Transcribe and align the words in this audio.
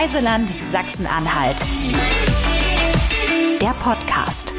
Reiseland 0.00 0.48
Sachsen-Anhalt. 0.64 1.58
Der 3.60 3.74
Podcast. 3.80 4.54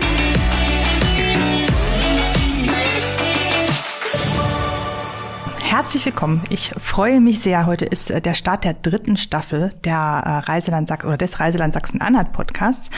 Herzlich 5.59 6.05
willkommen. 6.05 6.43
Ich 6.51 6.73
freue 6.77 7.19
mich 7.21 7.39
sehr. 7.39 7.65
Heute 7.65 7.85
ist 7.85 8.11
äh, 8.11 8.21
der 8.21 8.35
Start 8.35 8.65
der 8.65 8.75
dritten 8.75 9.17
Staffel 9.17 9.73
der 9.83 9.95
äh, 9.95 10.51
Reiseland 10.51 10.87
Sachsen 10.87 11.07
oder 11.07 11.17
des 11.17 11.39
Reiseland 11.39 11.73
Sachsen-Anhalt 11.73 12.33
Podcasts. 12.33 12.91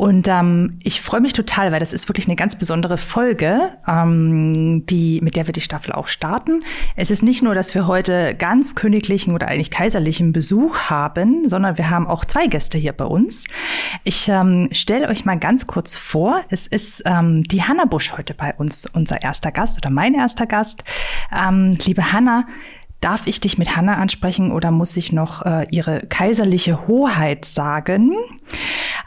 Und 0.00 0.28
ähm, 0.28 0.78
ich 0.82 1.02
freue 1.02 1.20
mich 1.20 1.34
total, 1.34 1.72
weil 1.72 1.78
das 1.78 1.92
ist 1.92 2.08
wirklich 2.08 2.26
eine 2.26 2.34
ganz 2.34 2.56
besondere 2.56 2.96
Folge, 2.96 3.72
ähm, 3.86 4.86
die, 4.86 5.20
mit 5.20 5.36
der 5.36 5.46
wir 5.46 5.52
die 5.52 5.60
Staffel 5.60 5.92
auch 5.92 6.06
starten. 6.06 6.64
Es 6.96 7.10
ist 7.10 7.22
nicht 7.22 7.42
nur, 7.42 7.54
dass 7.54 7.74
wir 7.74 7.86
heute 7.86 8.34
ganz 8.34 8.74
königlichen 8.74 9.34
oder 9.34 9.48
eigentlich 9.48 9.70
kaiserlichen 9.70 10.32
Besuch 10.32 10.88
haben, 10.88 11.46
sondern 11.46 11.76
wir 11.76 11.90
haben 11.90 12.06
auch 12.06 12.24
zwei 12.24 12.46
Gäste 12.46 12.78
hier 12.78 12.94
bei 12.94 13.04
uns. 13.04 13.44
Ich 14.02 14.26
ähm, 14.30 14.70
stelle 14.72 15.06
euch 15.06 15.26
mal 15.26 15.38
ganz 15.38 15.66
kurz 15.66 15.98
vor. 15.98 16.44
Es 16.48 16.66
ist 16.66 17.02
ähm, 17.04 17.42
die 17.42 17.62
Hanna 17.62 17.84
Busch 17.84 18.14
heute 18.16 18.32
bei 18.32 18.54
uns, 18.54 18.86
unser 18.94 19.20
erster 19.20 19.52
Gast 19.52 19.76
oder 19.76 19.90
mein 19.90 20.14
erster 20.14 20.46
Gast. 20.46 20.82
Ähm, 21.30 21.76
liebe 21.84 22.10
Hanna, 22.10 22.46
Darf 23.00 23.26
ich 23.26 23.40
dich 23.40 23.56
mit 23.56 23.76
Hanna 23.76 23.96
ansprechen 23.96 24.52
oder 24.52 24.70
muss 24.70 24.94
ich 24.98 25.10
noch 25.10 25.44
äh, 25.46 25.66
ihre 25.70 26.00
kaiserliche 26.06 26.86
Hoheit 26.86 27.46
sagen? 27.46 28.14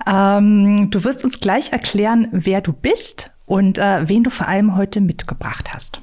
Ähm, 0.08 0.90
du 0.90 1.04
wirst 1.04 1.24
uns 1.24 1.40
gleich 1.40 1.72
erklären, 1.72 2.28
wer 2.32 2.62
du 2.62 2.74
bist 2.74 3.32
und 3.46 3.78
äh, 3.78 4.08
wen 4.08 4.24
du 4.24 4.30
vor 4.30 4.48
allem 4.48 4.76
heute 4.76 5.02
mitgebracht 5.02 5.74
hast. 5.74 6.02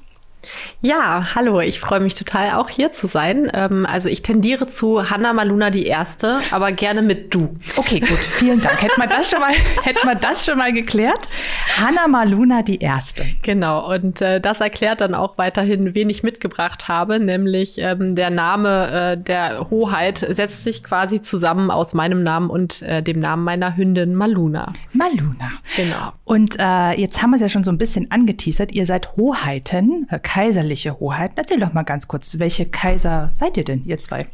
Ja, 0.82 1.34
hallo, 1.34 1.60
ich 1.60 1.78
freue 1.78 2.00
mich 2.00 2.14
total 2.14 2.52
auch 2.52 2.70
hier 2.70 2.90
zu 2.90 3.06
sein. 3.06 3.50
Ähm, 3.52 3.84
also 3.86 4.08
ich 4.08 4.22
tendiere 4.22 4.66
zu 4.66 5.10
Hanna 5.10 5.32
Maluna 5.32 5.70
die 5.70 5.86
Erste, 5.86 6.40
aber 6.50 6.72
gerne 6.72 7.02
mit 7.02 7.34
du. 7.34 7.56
Okay, 7.76 8.00
gut, 8.00 8.18
vielen 8.18 8.60
Dank. 8.60 8.82
Hätten 8.82 9.00
wir 9.00 9.08
das 9.08 9.30
schon 9.30 9.40
mal, 9.40 9.52
hätten 9.82 10.06
wir 10.06 10.14
das 10.14 10.46
schon 10.46 10.56
mal 10.56 10.72
geklärt? 10.72 11.28
Hanna 11.76 12.08
Maluna 12.08 12.62
die 12.62 12.78
Erste. 12.78 13.26
Genau, 13.42 13.92
und 13.92 14.22
äh, 14.22 14.40
das 14.40 14.60
erklärt 14.60 15.02
dann 15.02 15.14
auch 15.14 15.36
weiterhin, 15.36 15.94
wen 15.94 16.08
ich 16.08 16.22
mitgebracht 16.22 16.88
habe, 16.88 17.20
nämlich 17.20 17.78
ähm, 17.78 18.14
der 18.14 18.30
Name 18.30 19.12
äh, 19.12 19.18
der 19.18 19.68
Hoheit 19.70 20.26
setzt 20.30 20.64
sich 20.64 20.82
quasi 20.82 21.20
zusammen 21.20 21.70
aus 21.70 21.92
meinem 21.92 22.22
Namen 22.22 22.48
und 22.48 22.80
äh, 22.82 23.02
dem 23.02 23.18
Namen 23.18 23.44
meiner 23.44 23.76
Hündin 23.76 24.14
Maluna. 24.14 24.68
Maluna. 24.92 25.52
Genau. 25.76 26.12
Und 26.24 26.56
äh, 26.58 26.92
jetzt 26.92 27.20
haben 27.22 27.30
wir 27.30 27.36
es 27.36 27.42
ja 27.42 27.48
schon 27.48 27.64
so 27.64 27.70
ein 27.70 27.78
bisschen 27.78 28.10
angeteasert. 28.10 28.72
Ihr 28.72 28.86
seid 28.86 29.16
Hoheiten, 29.16 30.06
äh, 30.10 30.18
kaiserliche 30.32 31.00
Hoheit. 31.00 31.32
Erzähl 31.34 31.58
doch 31.58 31.72
mal 31.72 31.82
ganz 31.82 32.06
kurz, 32.06 32.38
welche 32.38 32.64
Kaiser 32.64 33.28
seid 33.32 33.56
ihr 33.56 33.64
denn, 33.64 33.84
ihr 33.84 33.98
zwei? 33.98 34.28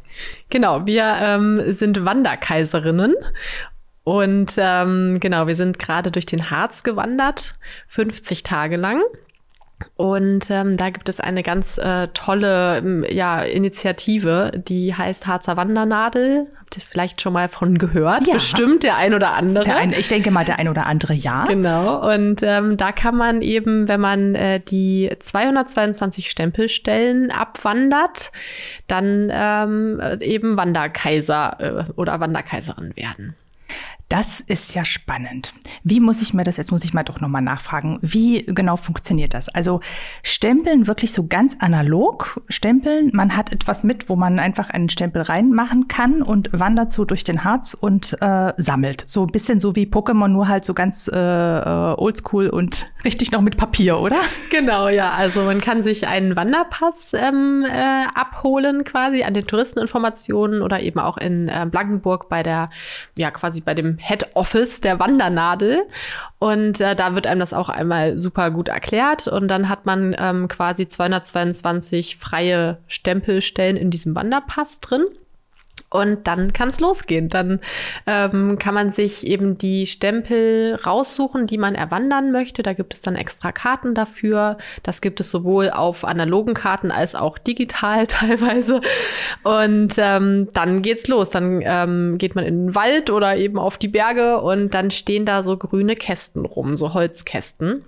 Genau, 0.50 0.84
wir 0.84 1.16
ähm, 1.22 1.72
sind 1.72 2.04
Wanderkaiserinnen 2.04 3.14
und 4.04 4.52
ähm, 4.58 5.20
genau, 5.20 5.46
wir 5.46 5.56
sind 5.56 5.78
gerade 5.78 6.10
durch 6.10 6.26
den 6.26 6.50
Harz 6.50 6.82
gewandert, 6.82 7.54
50 7.88 8.42
Tage 8.42 8.76
lang. 8.76 9.00
Und 9.96 10.50
ähm, 10.50 10.76
da 10.76 10.88
gibt 10.88 11.08
es 11.10 11.20
eine 11.20 11.42
ganz 11.42 11.76
äh, 11.76 12.08
tolle 12.08 12.78
ähm, 12.78 13.04
ja, 13.10 13.42
Initiative, 13.42 14.52
die 14.54 14.94
heißt 14.94 15.26
Harzer 15.26 15.58
Wandernadel. 15.58 16.46
Habt 16.58 16.76
ihr 16.76 16.82
vielleicht 16.82 17.20
schon 17.20 17.34
mal 17.34 17.48
von 17.48 17.76
gehört? 17.76 18.26
Ja. 18.26 18.34
Bestimmt 18.34 18.82
der 18.82 18.96
ein 18.96 19.12
oder 19.12 19.34
andere. 19.34 19.74
Ein, 19.74 19.92
ich 19.92 20.08
denke 20.08 20.30
mal, 20.30 20.46
der 20.46 20.58
ein 20.58 20.68
oder 20.68 20.86
andere 20.86 21.12
ja. 21.12 21.44
Genau. 21.44 22.10
Und 22.10 22.42
ähm, 22.42 22.78
da 22.78 22.90
kann 22.90 23.16
man 23.16 23.42
eben, 23.42 23.86
wenn 23.86 24.00
man 24.00 24.34
äh, 24.34 24.60
die 24.60 25.10
222 25.18 26.30
Stempelstellen 26.30 27.30
abwandert, 27.30 28.32
dann 28.86 29.30
ähm, 29.30 30.00
eben 30.20 30.56
Wanderkaiser 30.56 31.56
äh, 31.58 31.92
oder 31.96 32.18
Wanderkaiserin 32.18 32.96
werden. 32.96 33.36
Das 34.08 34.38
ist 34.38 34.72
ja 34.74 34.84
spannend. 34.84 35.52
Wie 35.82 35.98
muss 35.98 36.22
ich 36.22 36.32
mir 36.32 36.44
das, 36.44 36.58
jetzt 36.58 36.70
muss 36.70 36.84
ich 36.84 36.94
mal 36.94 37.02
doch 37.02 37.20
nochmal 37.20 37.42
nachfragen, 37.42 37.98
wie 38.02 38.44
genau 38.44 38.76
funktioniert 38.76 39.34
das? 39.34 39.48
Also 39.48 39.80
stempeln 40.22 40.86
wirklich 40.86 41.12
so 41.12 41.26
ganz 41.26 41.56
analog, 41.58 42.40
stempeln, 42.48 43.10
man 43.12 43.36
hat 43.36 43.50
etwas 43.50 43.82
mit, 43.82 44.08
wo 44.08 44.14
man 44.14 44.38
einfach 44.38 44.70
einen 44.70 44.88
Stempel 44.90 45.22
reinmachen 45.22 45.88
kann 45.88 46.22
und 46.22 46.50
wandert 46.52 46.92
so 46.92 47.04
durch 47.04 47.24
den 47.24 47.42
Harz 47.42 47.74
und 47.74 48.16
äh, 48.20 48.52
sammelt. 48.56 49.02
So 49.08 49.24
ein 49.24 49.32
bisschen 49.32 49.58
so 49.58 49.74
wie 49.74 49.86
Pokémon, 49.86 50.28
nur 50.28 50.46
halt 50.46 50.64
so 50.64 50.72
ganz 50.72 51.10
äh, 51.12 51.18
äh 51.18 51.94
oldschool 51.96 52.48
und 52.48 52.86
richtig 53.04 53.32
noch 53.32 53.40
mit 53.40 53.56
Papier, 53.56 53.98
oder? 53.98 54.20
Genau, 54.50 54.86
ja. 54.88 55.10
Also 55.10 55.42
man 55.42 55.60
kann 55.60 55.82
sich 55.82 56.06
einen 56.06 56.36
Wanderpass 56.36 57.12
ähm, 57.12 57.66
äh, 57.68 58.04
abholen 58.14 58.84
quasi 58.84 59.24
an 59.24 59.34
den 59.34 59.48
Touristeninformationen 59.48 60.62
oder 60.62 60.80
eben 60.80 61.00
auch 61.00 61.16
in 61.16 61.48
äh, 61.48 61.66
Blankenburg 61.68 62.28
bei 62.28 62.44
der, 62.44 62.70
ja 63.16 63.30
quasi 63.30 63.60
bei 63.60 63.74
dem 63.74 63.98
Head 63.98 64.34
Office 64.34 64.80
der 64.80 64.98
Wandernadel. 64.98 65.82
Und 66.38 66.80
äh, 66.80 66.94
da 66.94 67.14
wird 67.14 67.26
einem 67.26 67.40
das 67.40 67.52
auch 67.52 67.68
einmal 67.68 68.18
super 68.18 68.50
gut 68.50 68.68
erklärt. 68.68 69.26
Und 69.26 69.48
dann 69.48 69.68
hat 69.68 69.86
man 69.86 70.14
ähm, 70.18 70.48
quasi 70.48 70.86
222 70.86 72.16
freie 72.16 72.78
Stempelstellen 72.86 73.76
in 73.76 73.90
diesem 73.90 74.14
Wanderpass 74.14 74.80
drin. 74.80 75.04
Und 75.96 76.26
dann 76.26 76.52
kann 76.52 76.68
es 76.68 76.80
losgehen. 76.80 77.28
Dann 77.28 77.60
ähm, 78.06 78.58
kann 78.58 78.74
man 78.74 78.90
sich 78.90 79.26
eben 79.26 79.58
die 79.58 79.86
Stempel 79.86 80.74
raussuchen, 80.74 81.46
die 81.46 81.58
man 81.58 81.74
erwandern 81.74 82.32
möchte. 82.32 82.62
Da 82.62 82.72
gibt 82.72 82.94
es 82.94 83.00
dann 83.00 83.16
extra 83.16 83.52
Karten 83.52 83.94
dafür. 83.94 84.58
Das 84.82 85.00
gibt 85.00 85.20
es 85.20 85.30
sowohl 85.30 85.70
auf 85.70 86.04
analogen 86.04 86.54
Karten 86.54 86.90
als 86.90 87.14
auch 87.14 87.38
digital 87.38 88.06
teilweise. 88.08 88.80
Und 89.42 89.94
ähm, 89.98 90.48
dann 90.52 90.82
geht's 90.82 91.08
los. 91.08 91.30
Dann 91.30 91.62
ähm, 91.64 92.18
geht 92.18 92.34
man 92.34 92.44
in 92.44 92.66
den 92.66 92.74
Wald 92.74 93.10
oder 93.10 93.36
eben 93.36 93.58
auf 93.58 93.78
die 93.78 93.88
Berge 93.88 94.40
und 94.40 94.74
dann 94.74 94.90
stehen 94.90 95.24
da 95.26 95.42
so 95.42 95.56
grüne 95.56 95.94
Kästen 95.94 96.44
rum, 96.44 96.76
so 96.76 96.94
Holzkästen 96.94 97.84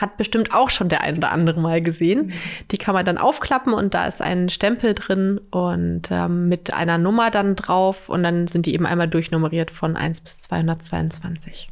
hat 0.00 0.16
bestimmt 0.16 0.52
auch 0.52 0.70
schon 0.70 0.88
der 0.88 1.02
ein 1.02 1.18
oder 1.18 1.32
andere 1.32 1.60
mal 1.60 1.80
gesehen. 1.80 2.26
Mhm. 2.26 2.32
Die 2.70 2.78
kann 2.78 2.94
man 2.94 3.04
dann 3.04 3.18
aufklappen 3.18 3.72
und 3.72 3.94
da 3.94 4.06
ist 4.06 4.22
ein 4.22 4.48
Stempel 4.48 4.94
drin 4.94 5.40
und 5.50 6.10
ähm, 6.10 6.48
mit 6.48 6.72
einer 6.72 6.98
Nummer 6.98 7.30
dann 7.30 7.56
drauf 7.56 8.08
und 8.08 8.22
dann 8.22 8.46
sind 8.46 8.66
die 8.66 8.74
eben 8.74 8.86
einmal 8.86 9.08
durchnummeriert 9.08 9.70
von 9.70 9.96
1 9.96 10.20
bis 10.20 10.38
222. 10.40 11.70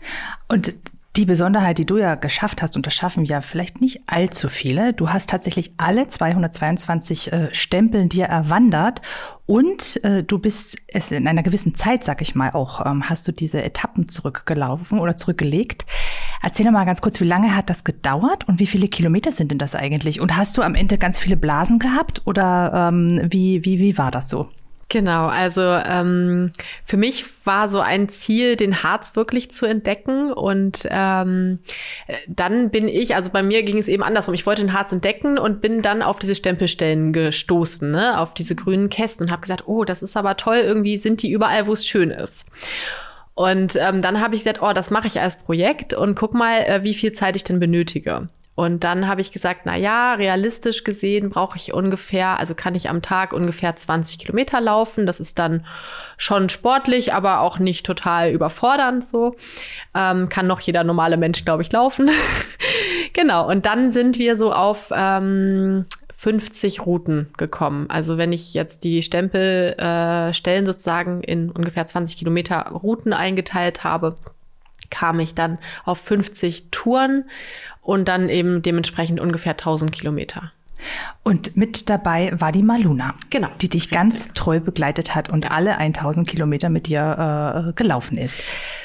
Und 0.48 0.74
die 1.16 1.26
Besonderheit, 1.26 1.78
die 1.78 1.86
du 1.86 1.96
ja 1.96 2.16
geschafft 2.16 2.60
hast, 2.60 2.76
und 2.76 2.86
das 2.86 2.94
schaffen 2.94 3.24
ja 3.24 3.40
vielleicht 3.40 3.80
nicht 3.80 4.02
allzu 4.06 4.48
viele, 4.48 4.92
du 4.92 5.10
hast 5.10 5.30
tatsächlich 5.30 5.72
alle 5.76 6.08
222 6.08 7.32
äh, 7.32 7.54
Stempeln 7.54 8.08
dir 8.08 8.24
erwandert 8.24 9.00
und 9.46 10.02
äh, 10.04 10.24
du 10.24 10.38
bist 10.38 10.76
es 10.88 11.12
in 11.12 11.28
einer 11.28 11.44
gewissen 11.44 11.74
Zeit, 11.76 12.02
sag 12.02 12.20
ich 12.20 12.34
mal, 12.34 12.50
auch 12.50 12.84
ähm, 12.84 13.08
hast 13.08 13.28
du 13.28 13.32
diese 13.32 13.62
Etappen 13.62 14.08
zurückgelaufen 14.08 14.98
oder 14.98 15.16
zurückgelegt. 15.16 15.86
Erzähl 16.42 16.70
mal 16.70 16.84
ganz 16.84 17.00
kurz, 17.00 17.20
wie 17.20 17.26
lange 17.26 17.54
hat 17.54 17.70
das 17.70 17.84
gedauert 17.84 18.48
und 18.48 18.58
wie 18.58 18.66
viele 18.66 18.88
Kilometer 18.88 19.30
sind 19.30 19.50
denn 19.50 19.58
das 19.58 19.74
eigentlich? 19.74 20.20
Und 20.20 20.36
hast 20.36 20.56
du 20.56 20.62
am 20.62 20.74
Ende 20.74 20.98
ganz 20.98 21.18
viele 21.20 21.36
Blasen 21.36 21.78
gehabt 21.78 22.22
oder 22.24 22.90
ähm, 22.90 23.20
wie, 23.30 23.64
wie, 23.64 23.78
wie 23.78 23.98
war 23.98 24.10
das 24.10 24.28
so? 24.28 24.48
Genau, 24.94 25.26
also 25.26 25.60
ähm, 25.60 26.52
für 26.84 26.96
mich 26.96 27.24
war 27.44 27.68
so 27.68 27.80
ein 27.80 28.08
Ziel, 28.08 28.54
den 28.54 28.84
Harz 28.84 29.16
wirklich 29.16 29.50
zu 29.50 29.66
entdecken. 29.66 30.32
Und 30.32 30.86
ähm, 30.88 31.58
dann 32.28 32.70
bin 32.70 32.86
ich, 32.86 33.16
also 33.16 33.32
bei 33.32 33.42
mir 33.42 33.64
ging 33.64 33.78
es 33.78 33.88
eben 33.88 34.04
andersrum. 34.04 34.34
Ich 34.34 34.46
wollte 34.46 34.62
den 34.62 34.72
Harz 34.72 34.92
entdecken 34.92 35.36
und 35.36 35.60
bin 35.60 35.82
dann 35.82 36.00
auf 36.00 36.20
diese 36.20 36.36
Stempelstellen 36.36 37.12
gestoßen, 37.12 37.90
ne? 37.90 38.20
auf 38.20 38.34
diese 38.34 38.54
grünen 38.54 38.88
Kästen 38.88 39.26
und 39.26 39.32
habe 39.32 39.42
gesagt, 39.42 39.64
oh, 39.66 39.82
das 39.82 40.00
ist 40.00 40.16
aber 40.16 40.36
toll, 40.36 40.58
irgendwie 40.58 40.96
sind 40.96 41.24
die 41.24 41.32
überall, 41.32 41.66
wo 41.66 41.72
es 41.72 41.84
schön 41.84 42.12
ist. 42.12 42.46
Und 43.34 43.74
ähm, 43.74 44.00
dann 44.00 44.20
habe 44.20 44.36
ich 44.36 44.44
gesagt, 44.44 44.62
oh, 44.62 44.72
das 44.72 44.90
mache 44.90 45.08
ich 45.08 45.20
als 45.20 45.34
Projekt 45.34 45.92
und 45.92 46.14
guck 46.14 46.34
mal, 46.34 46.60
äh, 46.60 46.84
wie 46.84 46.94
viel 46.94 47.10
Zeit 47.10 47.34
ich 47.34 47.42
denn 47.42 47.58
benötige. 47.58 48.28
Und 48.56 48.84
dann 48.84 49.08
habe 49.08 49.20
ich 49.20 49.32
gesagt, 49.32 49.62
na 49.64 49.76
ja, 49.76 50.14
realistisch 50.14 50.84
gesehen 50.84 51.30
brauche 51.30 51.56
ich 51.56 51.72
ungefähr, 51.72 52.38
also 52.38 52.54
kann 52.54 52.76
ich 52.76 52.88
am 52.88 53.02
Tag 53.02 53.32
ungefähr 53.32 53.74
20 53.74 54.20
Kilometer 54.20 54.60
laufen. 54.60 55.06
Das 55.06 55.18
ist 55.18 55.40
dann 55.40 55.66
schon 56.16 56.48
sportlich, 56.48 57.12
aber 57.12 57.40
auch 57.40 57.58
nicht 57.58 57.84
total 57.84 58.30
überfordernd 58.30 59.04
so. 59.04 59.34
Ähm, 59.94 60.28
kann 60.28 60.46
noch 60.46 60.60
jeder 60.60 60.84
normale 60.84 61.16
Mensch, 61.16 61.44
glaube 61.44 61.62
ich, 61.62 61.72
laufen. 61.72 62.10
genau. 63.12 63.48
Und 63.48 63.66
dann 63.66 63.90
sind 63.90 64.18
wir 64.20 64.36
so 64.36 64.52
auf 64.52 64.92
ähm, 64.94 65.86
50 66.16 66.86
Routen 66.86 67.30
gekommen. 67.36 67.90
Also 67.90 68.18
wenn 68.18 68.32
ich 68.32 68.54
jetzt 68.54 68.84
die 68.84 69.02
Stempelstellen 69.02 70.64
äh, 70.64 70.66
sozusagen 70.66 71.22
in 71.22 71.50
ungefähr 71.50 71.86
20 71.86 72.16
Kilometer 72.16 72.60
Routen 72.68 73.12
eingeteilt 73.12 73.82
habe, 73.82 74.16
kam 74.90 75.18
ich 75.20 75.34
dann 75.34 75.58
auf 75.84 75.98
50 75.98 76.68
Touren 76.70 77.24
und 77.84 78.08
dann 78.08 78.28
eben 78.28 78.62
dementsprechend 78.62 79.20
ungefähr 79.20 79.52
1000 79.52 79.92
Kilometer. 79.92 80.52
Und 81.22 81.56
mit 81.56 81.88
dabei 81.88 82.32
war 82.38 82.52
die 82.52 82.62
Maluna, 82.62 83.14
genau, 83.30 83.48
die 83.60 83.68
dich 83.70 83.84
richtig. 83.84 83.98
ganz 83.98 84.32
treu 84.34 84.60
begleitet 84.60 85.14
hat 85.14 85.30
und 85.30 85.50
alle 85.50 85.78
1000 85.78 86.28
Kilometer 86.28 86.68
mit 86.68 86.86
dir 86.86 87.68
äh, 87.68 87.72
gelaufen 87.72 88.18
ist. 88.18 88.42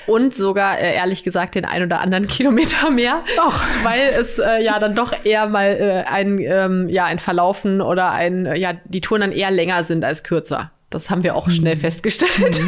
Und 0.07 0.34
sogar, 0.34 0.80
äh, 0.80 0.96
ehrlich 0.96 1.24
gesagt, 1.24 1.56
den 1.56 1.66
ein 1.66 1.84
oder 1.84 2.00
anderen 2.00 2.28
Kilometer 2.28 2.90
mehr. 2.90 3.24
Doch. 3.36 3.63
Weil 3.84 4.13
es 4.18 4.40
äh, 4.40 4.63
ja 4.63 4.80
dann 4.80 4.96
doch 4.96 5.13
eher 5.25 5.48
mal 5.48 5.66
äh, 5.66 6.10
ein, 6.10 6.40
ähm, 6.40 6.88
ja, 6.90 7.06
ein 7.06 7.19
Verlaufen 7.19 7.81
oder 7.81 8.12
ein, 8.12 8.45
ja, 8.56 8.74
die 8.86 9.02
Touren 9.02 9.22
dann 9.22 9.31
eher 9.34 9.52
länger 9.52 9.84
sind 9.84 10.06
als 10.06 10.24
kürzer. 10.24 10.72
Das 10.89 11.09
haben 11.09 11.24
wir 11.24 11.36
auch 11.36 11.50
schnell 11.50 11.75
Mhm. 11.75 11.80
festgestellt. 11.81 12.62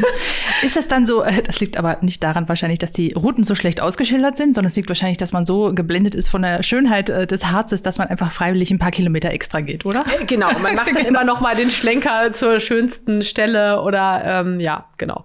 Ist 0.63 0.75
das 0.75 0.87
dann 0.87 1.05
so, 1.05 1.23
äh, 1.23 1.41
das 1.41 1.59
liegt 1.59 1.77
aber 1.77 1.97
nicht 2.01 2.23
daran 2.23 2.47
wahrscheinlich, 2.47 2.79
dass 2.79 2.91
die 2.91 3.13
Routen 3.13 3.43
so 3.43 3.55
schlecht 3.55 3.81
ausgeschildert 3.81 4.37
sind, 4.37 4.53
sondern 4.53 4.69
es 4.69 4.75
liegt 4.75 4.89
wahrscheinlich, 4.89 5.17
dass 5.17 5.31
man 5.33 5.43
so 5.45 5.73
geblendet 5.73 6.13
ist 6.13 6.29
von 6.29 6.43
der 6.43 6.61
Schönheit 6.63 7.09
äh, 7.09 7.25
des 7.25 7.47
Harzes, 7.47 7.81
dass 7.81 7.97
man 7.97 8.07
einfach 8.09 8.31
freiwillig 8.31 8.69
ein 8.71 8.79
paar 8.79 8.91
Kilometer 8.91 9.31
extra 9.31 9.61
geht, 9.61 9.85
oder? 9.85 10.05
Genau, 10.27 10.51
man 10.59 10.75
macht 10.75 10.95
dann 10.95 11.05
immer 11.05 11.23
noch 11.23 11.41
mal 11.41 11.55
den 11.55 11.71
Schlenker 11.71 12.31
zur 12.31 12.59
schönsten 12.59 13.21
Stelle 13.23 13.81
oder 13.81 14.21
ähm, 14.23 14.59
ja, 14.59 14.85
genau. 14.97 15.23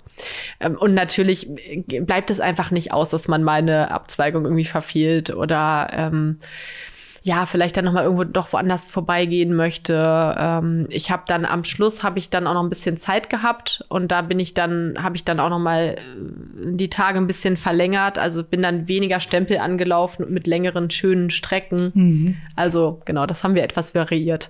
Ähm, 0.60 0.76
und 0.76 0.94
natürlich 0.94 1.48
äh, 1.68 2.00
bleibt 2.00 2.30
es 2.30 2.40
einfach 2.40 2.70
nicht 2.70 2.92
aus, 2.92 3.10
dass 3.10 3.28
man 3.28 3.42
mal 3.42 3.58
eine 3.58 3.90
Abzweigung 3.90 4.44
irgendwie 4.44 4.64
verfehlt 4.64 5.30
oder 5.30 5.88
ähm, 5.92 6.38
ja, 7.26 7.44
vielleicht 7.44 7.76
dann 7.76 7.86
noch 7.86 7.92
mal 7.92 8.04
irgendwo 8.04 8.22
doch 8.22 8.52
woanders 8.52 8.86
vorbeigehen 8.86 9.52
möchte. 9.52 10.36
Ähm, 10.38 10.86
ich 10.90 11.10
habe 11.10 11.24
dann 11.26 11.44
am 11.44 11.64
Schluss 11.64 12.04
habe 12.04 12.20
ich 12.20 12.30
dann 12.30 12.46
auch 12.46 12.54
noch 12.54 12.62
ein 12.62 12.68
bisschen 12.68 12.96
Zeit 12.98 13.28
gehabt 13.28 13.84
und 13.88 14.12
da 14.12 14.22
bin 14.22 14.38
ich 14.38 14.54
dann 14.54 14.94
habe 15.02 15.16
ich 15.16 15.24
dann 15.24 15.40
auch 15.40 15.50
noch 15.50 15.58
mal 15.58 15.96
äh, 15.98 16.02
die 16.70 16.88
Tage 16.88 17.18
ein 17.18 17.26
bisschen 17.26 17.56
verlängert, 17.56 18.16
also 18.16 18.44
bin 18.44 18.62
dann 18.62 18.86
weniger 18.86 19.18
Stempel 19.18 19.58
angelaufen 19.58 20.32
mit 20.32 20.46
längeren 20.46 20.88
schönen 20.88 21.30
Strecken. 21.30 21.90
Also 22.54 23.02
genau, 23.04 23.26
das 23.26 23.42
haben 23.42 23.56
wir 23.56 23.64
etwas 23.64 23.92
variiert. 23.92 24.48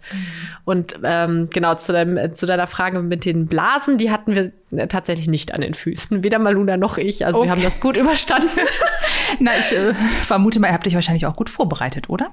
Und 0.67 1.01
ähm, 1.03 1.49
genau 1.51 1.77
zu, 1.77 1.95
deinem, 1.95 2.19
äh, 2.19 2.35
zu 2.35 2.45
deiner 2.45 2.67
Frage 2.67 3.01
mit 3.01 3.25
den 3.25 3.47
Blasen, 3.47 3.97
die 3.97 4.11
hatten 4.11 4.35
wir 4.35 4.53
tatsächlich 4.89 5.29
nicht 5.29 5.55
an 5.55 5.61
den 5.61 5.75
Füßen, 5.75 6.23
weder 6.25 6.39
Maluna 6.39 6.77
noch 6.77 6.99
ich. 6.99 7.25
Also 7.25 7.39
Okay. 7.39 7.47
wir 7.47 7.53
haben 7.53 7.63
das 7.63 7.81
gut 7.81 7.97
überstanden. 7.99 8.49
Na, 9.41 9.53
ich 9.59 9.73
äh, 9.77 9.95
vermute 10.23 10.59
mal, 10.61 10.69
ihr 10.69 10.75
habt 10.75 10.87
dich 10.87 10.95
wahrscheinlich 10.95 11.27
auch 11.27 11.37
gut 11.37 11.51
vorbereitet, 11.51 12.09
oder? 12.09 12.31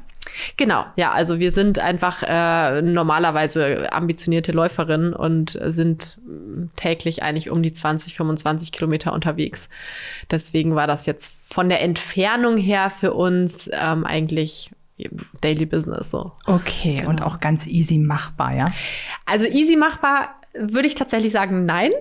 Genau, 0.58 0.86
ja, 0.96 1.12
also 1.12 1.38
wir 1.40 1.52
sind 1.52 1.78
einfach 1.80 2.24
äh, 2.26 2.82
normalerweise 2.82 3.92
ambitionierte 3.94 4.52
Läuferinnen 4.52 5.14
und 5.14 5.60
sind 5.66 6.18
mm, 6.26 6.66
täglich 6.76 7.22
eigentlich 7.22 7.50
um 7.52 7.62
die 7.62 7.72
20, 7.74 8.16
25 8.16 8.72
Kilometer 8.72 9.14
unterwegs. 9.14 9.70
Deswegen 10.32 10.76
war 10.76 10.88
das 10.88 11.06
jetzt 11.06 11.34
von 11.54 11.70
der 11.70 11.82
Entfernung 11.82 12.58
her 12.58 12.90
für 12.90 13.14
uns 13.14 13.70
ähm, 13.72 14.06
eigentlich 14.06 14.72
Daily 15.42 15.66
Business 15.66 16.10
so. 16.12 16.32
Okay, 16.46 16.98
Genau. 16.98 17.10
und 17.10 17.22
auch 17.22 17.40
ganz 17.40 17.68
easy 17.68 17.98
machbar, 17.98 18.56
ja? 18.56 18.72
Also 19.26 19.46
easy 19.46 19.76
machbar 19.76 20.30
würde 20.58 20.88
ich 20.88 20.96
tatsächlich 20.96 21.32
sagen, 21.32 21.66
nein, 21.66 21.92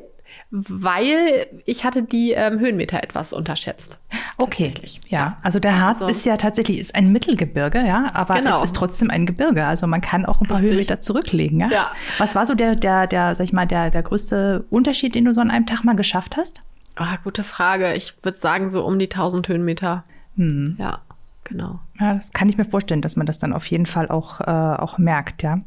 weil 0.50 1.46
ich 1.64 1.84
hatte 1.84 2.02
die 2.02 2.32
ähm, 2.32 2.58
Höhenmeter 2.58 3.02
etwas 3.02 3.32
unterschätzt. 3.32 3.98
Okay, 4.38 4.72
ja. 5.08 5.38
Also 5.42 5.58
der 5.60 5.78
Harz 5.80 5.98
Also- 6.02 6.08
ist 6.08 6.24
ja 6.26 6.36
tatsächlich 6.36 6.78
ist 6.78 6.94
ein 6.94 7.10
Mittelgebirge, 7.12 7.80
ja, 7.86 8.06
aber 8.14 8.34
Genau. 8.34 8.58
es 8.58 8.64
ist 8.64 8.76
trotzdem 8.76 9.10
ein 9.10 9.24
Gebirge. 9.26 9.64
Also 9.64 9.86
man 9.86 10.00
kann 10.00 10.26
auch 10.26 10.40
ein 10.40 10.46
paar 10.46 10.56
Richtig. 10.58 10.70
Höhenmeter 10.72 11.00
zurücklegen, 11.00 11.60
ja? 11.60 11.68
Ja. 11.70 11.90
Was 12.18 12.34
war 12.34 12.44
so 12.46 12.54
der, 12.54 12.76
der, 12.76 13.06
der, 13.06 13.34
sag 13.34 13.44
ich 13.44 13.52
mal, 13.52 13.66
der, 13.66 13.90
der 13.90 14.02
größte 14.02 14.64
Unterschied, 14.70 15.14
den 15.14 15.24
du 15.24 15.34
so 15.34 15.40
an 15.40 15.50
einem 15.50 15.66
Tag 15.66 15.84
mal 15.84 15.96
geschafft 15.96 16.36
hast? 16.36 16.62
Ah, 16.96 17.16
gute 17.24 17.44
Frage. 17.44 17.94
Ich 17.94 18.14
würde 18.22 18.36
sagen, 18.38 18.70
so 18.70 18.84
um 18.84 18.98
die 18.98 19.08
1000 19.10 19.48
Höhenmeter. 19.48 20.04
Hm. 20.36 20.76
Ja, 20.78 20.98
genau. 21.44 21.80
Ja, 22.02 22.14
das 22.14 22.32
kann 22.32 22.48
ich 22.48 22.58
mir 22.58 22.64
vorstellen, 22.64 23.00
dass 23.00 23.14
man 23.14 23.26
das 23.26 23.38
dann 23.38 23.52
auf 23.52 23.64
jeden 23.66 23.86
Fall 23.86 24.08
auch, 24.08 24.40
äh, 24.40 24.44
auch 24.44 24.98
merkt, 24.98 25.44
ja. 25.44 25.60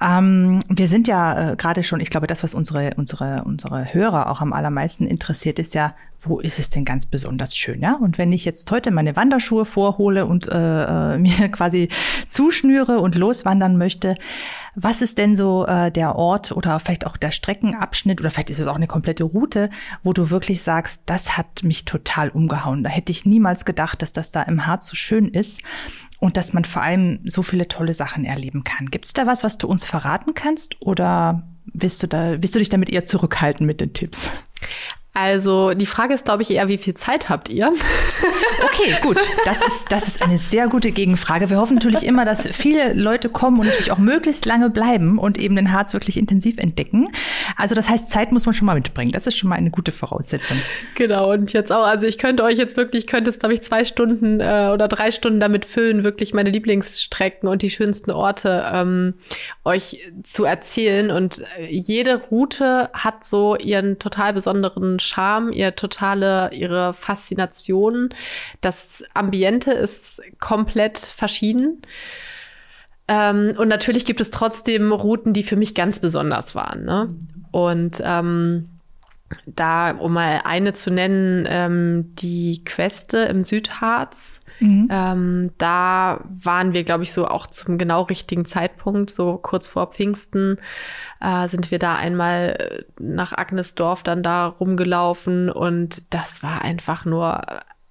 Ähm, 0.00 0.58
wir 0.68 0.88
sind 0.88 1.06
ja 1.06 1.52
äh, 1.52 1.56
gerade 1.56 1.84
schon, 1.84 2.00
ich 2.00 2.10
glaube, 2.10 2.26
das, 2.26 2.42
was 2.42 2.54
unsere, 2.54 2.90
unsere, 2.96 3.44
unsere 3.44 3.94
Hörer 3.94 4.30
auch 4.30 4.40
am 4.40 4.52
allermeisten 4.52 5.06
interessiert, 5.06 5.60
ist 5.60 5.76
ja, 5.76 5.94
wo 6.22 6.40
ist 6.40 6.58
es 6.58 6.70
denn 6.70 6.84
ganz 6.84 7.06
besonders 7.06 7.56
schön, 7.56 7.80
ja? 7.80 7.94
Und 7.94 8.18
wenn 8.18 8.32
ich 8.32 8.44
jetzt 8.44 8.70
heute 8.70 8.90
meine 8.90 9.16
Wanderschuhe 9.16 9.64
vorhole 9.64 10.26
und 10.26 10.48
äh, 10.48 11.14
äh, 11.14 11.18
mir 11.18 11.48
quasi 11.48 11.88
zuschnüre 12.28 13.00
und 13.00 13.14
loswandern 13.14 13.76
möchte, 13.76 14.16
was 14.74 15.02
ist 15.02 15.18
denn 15.18 15.34
so 15.34 15.66
äh, 15.66 15.90
der 15.90 16.16
Ort 16.16 16.52
oder 16.52 16.78
vielleicht 16.78 17.06
auch 17.06 17.16
der 17.16 17.30
Streckenabschnitt 17.30 18.20
oder 18.20 18.30
vielleicht 18.30 18.50
ist 18.50 18.60
es 18.60 18.66
auch 18.66 18.76
eine 18.76 18.86
komplette 18.86 19.24
Route, 19.24 19.70
wo 20.02 20.12
du 20.12 20.30
wirklich 20.30 20.62
sagst, 20.62 21.02
das 21.06 21.36
hat 21.36 21.62
mich 21.62 21.84
total 21.84 22.28
umgehauen. 22.28 22.82
Da 22.84 22.90
hätte 22.90 23.12
ich 23.12 23.24
niemals 23.24 23.64
gedacht, 23.64 24.02
dass 24.02 24.12
das 24.12 24.30
da 24.30 24.42
im 24.42 24.66
Harz 24.66 24.88
so 24.88 24.96
schön 24.96 25.28
ist 25.28 25.62
und 26.20 26.36
dass 26.36 26.52
man 26.52 26.64
vor 26.64 26.82
allem 26.82 27.20
so 27.24 27.42
viele 27.42 27.66
tolle 27.66 27.94
Sachen 27.94 28.24
erleben 28.24 28.62
kann. 28.62 28.90
Gibt 28.90 29.06
es 29.06 29.12
da 29.12 29.26
was, 29.26 29.42
was 29.42 29.58
du 29.58 29.66
uns 29.66 29.84
verraten 29.84 30.34
kannst 30.34 30.80
oder 30.80 31.42
willst 31.72 32.02
du, 32.02 32.06
da, 32.06 32.40
willst 32.40 32.54
du 32.54 32.58
dich 32.58 32.68
damit 32.68 32.90
eher 32.90 33.04
zurückhalten 33.04 33.66
mit 33.66 33.80
den 33.80 33.92
Tipps? 33.92 34.30
Also 35.20 35.74
die 35.74 35.84
Frage 35.84 36.14
ist, 36.14 36.24
glaube 36.24 36.42
ich, 36.42 36.50
eher, 36.50 36.66
wie 36.68 36.78
viel 36.78 36.94
Zeit 36.94 37.28
habt 37.28 37.50
ihr? 37.50 37.72
Okay, 38.62 38.94
gut. 39.02 39.16
Das 39.44 39.58
ist, 39.66 39.90
das 39.90 40.06
ist 40.06 40.22
eine 40.22 40.36
sehr 40.36 40.68
gute 40.68 40.92
Gegenfrage. 40.92 41.50
Wir 41.50 41.58
hoffen 41.58 41.76
natürlich 41.76 42.04
immer, 42.04 42.24
dass 42.24 42.46
viele 42.48 42.92
Leute 42.92 43.28
kommen 43.28 43.58
und 43.58 43.66
natürlich 43.66 43.90
auch 43.90 43.98
möglichst 43.98 44.44
lange 44.44 44.70
bleiben 44.70 45.18
und 45.18 45.38
eben 45.38 45.56
den 45.56 45.72
Harz 45.72 45.92
wirklich 45.92 46.16
intensiv 46.16 46.58
entdecken. 46.58 47.08
Also 47.56 47.74
das 47.74 47.88
heißt, 47.88 48.10
Zeit 48.10 48.32
muss 48.32 48.46
man 48.46 48.54
schon 48.54 48.66
mal 48.66 48.74
mitbringen. 48.74 49.12
Das 49.12 49.26
ist 49.26 49.36
schon 49.36 49.48
mal 49.48 49.56
eine 49.56 49.70
gute 49.70 49.92
Voraussetzung. 49.92 50.58
Genau, 50.94 51.32
und 51.32 51.52
jetzt 51.52 51.72
auch, 51.72 51.84
also 51.84 52.06
ich 52.06 52.18
könnte 52.18 52.42
euch 52.44 52.58
jetzt 52.58 52.76
wirklich, 52.76 53.04
ich 53.04 53.06
könnte 53.06 53.30
jetzt, 53.30 53.40
glaube 53.40 53.54
ich, 53.54 53.62
zwei 53.62 53.84
Stunden 53.84 54.40
äh, 54.40 54.70
oder 54.72 54.88
drei 54.88 55.10
Stunden 55.10 55.40
damit 55.40 55.64
füllen, 55.64 56.04
wirklich 56.04 56.34
meine 56.34 56.50
Lieblingsstrecken 56.50 57.48
und 57.48 57.62
die 57.62 57.70
schönsten 57.70 58.10
Orte 58.10 58.64
ähm, 58.72 59.14
euch 59.64 60.10
zu 60.22 60.44
erzählen. 60.44 61.10
Und 61.10 61.42
äh, 61.58 61.66
jede 61.70 62.16
Route 62.16 62.90
hat 62.92 63.24
so 63.24 63.56
ihren 63.56 63.98
total 63.98 64.32
besonderen 64.32 65.00
Charme, 65.10 65.52
ihr 65.52 65.74
totale, 65.76 66.50
ihre 66.52 66.94
Faszination. 66.94 68.10
Das 68.60 69.04
Ambiente 69.14 69.72
ist 69.72 70.22
komplett 70.38 70.98
verschieden. 70.98 71.82
Ähm, 73.08 73.52
und 73.58 73.68
natürlich 73.68 74.04
gibt 74.04 74.20
es 74.20 74.30
trotzdem 74.30 74.92
Routen, 74.92 75.32
die 75.32 75.42
für 75.42 75.56
mich 75.56 75.74
ganz 75.74 75.98
besonders 75.98 76.54
waren. 76.54 76.84
Ne? 76.84 77.14
Und 77.50 78.00
ähm, 78.04 78.68
da, 79.46 79.92
um 79.92 80.12
mal 80.12 80.42
eine 80.44 80.74
zu 80.74 80.90
nennen, 80.90 81.46
ähm, 81.48 82.14
die 82.16 82.64
Queste 82.64 83.18
im 83.18 83.42
Südharz. 83.42 84.39
Ähm, 84.90 85.50
da 85.58 86.20
waren 86.24 86.74
wir, 86.74 86.84
glaube 86.84 87.02
ich, 87.02 87.12
so 87.12 87.26
auch 87.26 87.46
zum 87.46 87.78
genau 87.78 88.02
richtigen 88.02 88.44
Zeitpunkt, 88.44 89.10
so 89.10 89.38
kurz 89.38 89.68
vor 89.68 89.88
Pfingsten, 89.88 90.58
äh, 91.20 91.48
sind 91.48 91.70
wir 91.70 91.78
da 91.78 91.96
einmal 91.96 92.56
äh, 92.58 93.02
nach 93.02 93.36
Agnesdorf 93.36 94.02
dann 94.02 94.22
da 94.22 94.46
rumgelaufen 94.46 95.50
und 95.50 96.12
das 96.12 96.42
war 96.42 96.62
einfach 96.62 97.04
nur 97.04 97.42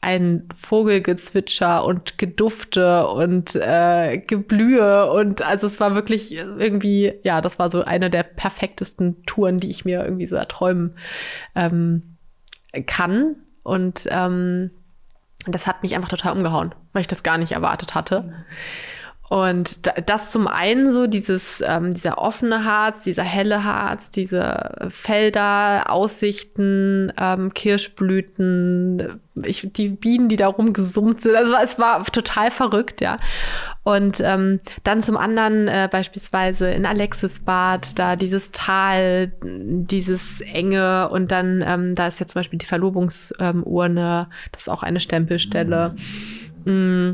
ein 0.01 0.48
Vogelgezwitscher 0.56 1.83
und 1.83 2.18
Gedufte 2.18 3.07
und 3.07 3.56
äh, 3.56 4.18
Geblühe 4.18 5.12
und 5.12 5.42
also 5.42 5.68
es 5.68 5.80
war 5.80 5.94
wirklich 5.94 6.38
irgendwie, 6.38 7.16
ja, 7.23 7.42
das 7.42 7.59
war 7.59 7.69
so 7.69 7.83
eine 7.83 8.09
der 8.09 8.23
perfektesten 8.23 9.23
Touren, 9.26 9.59
die 9.59 9.68
ich 9.68 9.83
mir 9.83 10.04
irgendwie 10.04 10.28
so 10.28 10.38
erträumen 10.38 10.95
ähm, 11.54 12.16
kann 12.85 13.35
und 13.64 14.07
ähm, 14.09 14.71
das 15.51 15.68
hat 15.68 15.83
mich 15.83 15.95
einfach 15.95 16.09
total 16.09 16.33
umgehauen, 16.33 16.73
weil 16.94 17.01
ich 17.01 17.07
das 17.07 17.23
gar 17.23 17.37
nicht 17.37 17.51
erwartet 17.53 17.95
hatte. 17.95 18.33
Und 19.29 19.85
da- 19.85 19.94
das 20.03 20.31
zum 20.31 20.47
einen 20.47 20.89
so 20.91 21.06
dieses, 21.06 21.63
ähm, 21.65 21.94
dieser 21.94 22.18
offene 22.18 22.65
Harz, 22.65 23.03
dieser 23.03 23.21
helle 23.21 23.63
Harz, 23.63 24.09
diese 24.09 24.87
Felder, 24.89 25.91
Aussichten, 25.91 27.13
ähm, 27.15 27.53
Kirschblüten, 27.53 29.21
ich, 29.44 29.69
die 29.71 29.89
Bienen, 29.89 30.29
die 30.29 30.35
da 30.35 30.47
rumgesummt 30.47 31.21
sind. 31.21 31.35
Also 31.35 31.53
es 31.63 31.77
war 31.77 32.03
total 32.06 32.49
verrückt, 32.49 33.01
ja. 33.01 33.19
Und 33.90 34.22
ähm, 34.24 34.60
dann 34.84 35.02
zum 35.02 35.18
anderen 35.18 35.68
äh, 35.68 35.90
beispielsweise 35.92 36.69
in 36.69 36.86
Alexisbad, 36.86 37.98
da 37.98 38.16
dieses 38.16 38.52
Tal, 38.52 39.31
dieses 39.42 40.42
Enge 40.42 41.10
und 41.10 41.31
dann, 41.31 41.64
ähm, 41.66 41.96
da 41.96 42.06
ist 42.06 42.19
ja 42.19 42.28
zum 42.28 42.38
Beispiel 42.38 42.60
die 42.60 42.68
Verlobungsurne, 42.68 44.30
das 44.52 44.62
ist 44.62 44.69
auch 44.69 44.84
eine 44.84 45.00
Stempelstelle. 45.00 45.96
Mm 46.66 47.14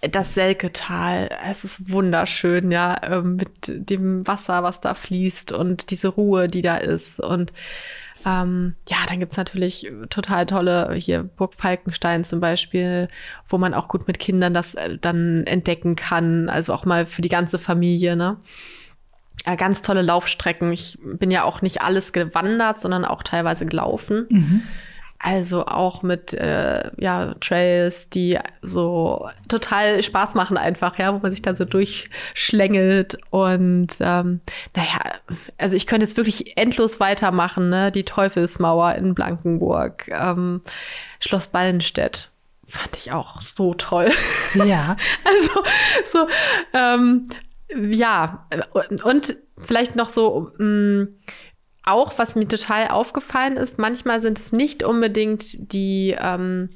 das 0.00 0.34
Selketal, 0.34 1.28
es 1.50 1.62
ist 1.64 1.90
wunderschön, 1.90 2.70
ja, 2.70 2.96
ähm, 3.02 3.36
mit 3.36 3.50
dem 3.66 4.26
Wasser, 4.26 4.62
was 4.62 4.80
da 4.80 4.94
fließt 4.94 5.52
und 5.52 5.90
diese 5.90 6.08
Ruhe, 6.08 6.48
die 6.48 6.62
da 6.62 6.78
ist. 6.78 7.20
Und 7.20 7.52
ähm, 8.24 8.74
ja, 8.88 8.96
dann 9.08 9.20
gibt's 9.20 9.36
natürlich 9.36 9.90
total 10.10 10.46
tolle, 10.46 10.94
hier 10.94 11.22
Burg 11.22 11.54
Falkenstein 11.54 12.24
zum 12.24 12.40
Beispiel, 12.40 13.08
wo 13.48 13.58
man 13.58 13.74
auch 13.74 13.88
gut 13.88 14.06
mit 14.06 14.18
Kindern 14.18 14.54
das 14.54 14.74
äh, 14.74 14.98
dann 15.00 15.44
entdecken 15.46 15.96
kann, 15.96 16.48
also 16.48 16.72
auch 16.72 16.84
mal 16.84 17.06
für 17.06 17.22
die 17.22 17.28
ganze 17.28 17.58
Familie, 17.58 18.16
ne? 18.16 18.38
Äh, 19.44 19.56
ganz 19.56 19.82
tolle 19.82 20.02
Laufstrecken. 20.02 20.72
Ich 20.72 20.98
bin 21.02 21.30
ja 21.30 21.44
auch 21.44 21.60
nicht 21.60 21.82
alles 21.82 22.12
gewandert, 22.12 22.80
sondern 22.80 23.04
auch 23.04 23.22
teilweise 23.22 23.66
gelaufen. 23.66 24.26
Also 25.26 25.64
auch 25.64 26.02
mit 26.02 26.34
äh, 26.34 26.90
ja, 26.98 27.34
Trails, 27.40 28.10
die 28.10 28.38
so 28.60 29.26
total 29.48 30.02
Spaß 30.02 30.34
machen 30.34 30.58
einfach, 30.58 30.98
ja, 30.98 31.14
wo 31.14 31.18
man 31.18 31.30
sich 31.30 31.40
dann 31.40 31.56
so 31.56 31.64
durchschlängelt. 31.64 33.16
Und 33.30 33.96
ähm, 34.00 34.40
naja, 34.76 35.00
also 35.56 35.76
ich 35.76 35.86
könnte 35.86 36.04
jetzt 36.04 36.18
wirklich 36.18 36.58
endlos 36.58 37.00
weitermachen, 37.00 37.70
ne? 37.70 37.90
Die 37.90 38.04
Teufelsmauer 38.04 38.96
in 38.96 39.14
Blankenburg, 39.14 40.08
ähm, 40.08 40.60
Schloss 41.20 41.46
Ballenstedt. 41.46 42.28
Fand 42.68 42.94
ich 42.94 43.10
auch 43.10 43.40
so 43.40 43.72
toll. 43.72 44.10
Ja. 44.54 44.98
Also 45.24 45.62
so, 46.12 46.28
ähm, 46.74 47.28
ja, 47.74 48.46
und, 48.74 49.02
und 49.02 49.36
vielleicht 49.56 49.96
noch 49.96 50.10
so, 50.10 50.52
mh, 50.58 51.06
auch, 51.84 52.18
was 52.18 52.34
mir 52.34 52.48
total 52.48 52.88
aufgefallen 52.88 53.56
ist, 53.56 53.78
manchmal 53.78 54.22
sind 54.22 54.38
es 54.38 54.52
nicht 54.52 54.82
unbedingt 54.82 55.72
die 55.72 56.16
ähm, 56.18 56.70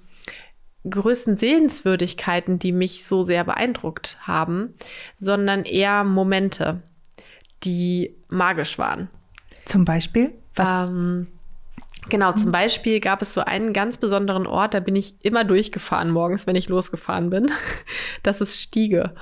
größten 0.89 1.37
Sehenswürdigkeiten, 1.37 2.59
die 2.59 2.73
mich 2.73 3.07
so 3.07 3.23
sehr 3.23 3.45
beeindruckt 3.45 4.19
haben, 4.23 4.75
sondern 5.17 5.65
eher 5.65 6.05
Momente, 6.05 6.83
die 7.65 8.15
magisch 8.29 8.79
waren. 8.79 9.09
Zum 9.65 9.85
Beispiel? 9.85 10.33
Was? 10.55 10.89
Ähm, 10.89 11.27
genau, 12.09 12.33
zum 12.33 12.53
Beispiel 12.53 13.01
gab 13.01 13.23
es 13.23 13.35
so 13.35 13.41
einen 13.41 13.73
ganz 13.73 13.99
besonderen 13.99 14.47
Ort, 14.47 14.75
da 14.75 14.81
bin 14.81 14.97
ich 14.97 15.15
immer 15.23 15.45
durchgefahren 15.45 16.11
morgens, 16.11 16.47
wenn 16.47 16.57
ich 16.57 16.69
losgefahren 16.69 17.31
bin. 17.31 17.51
Das 18.23 18.41
ist 18.41 18.61
Stiege 18.61 19.15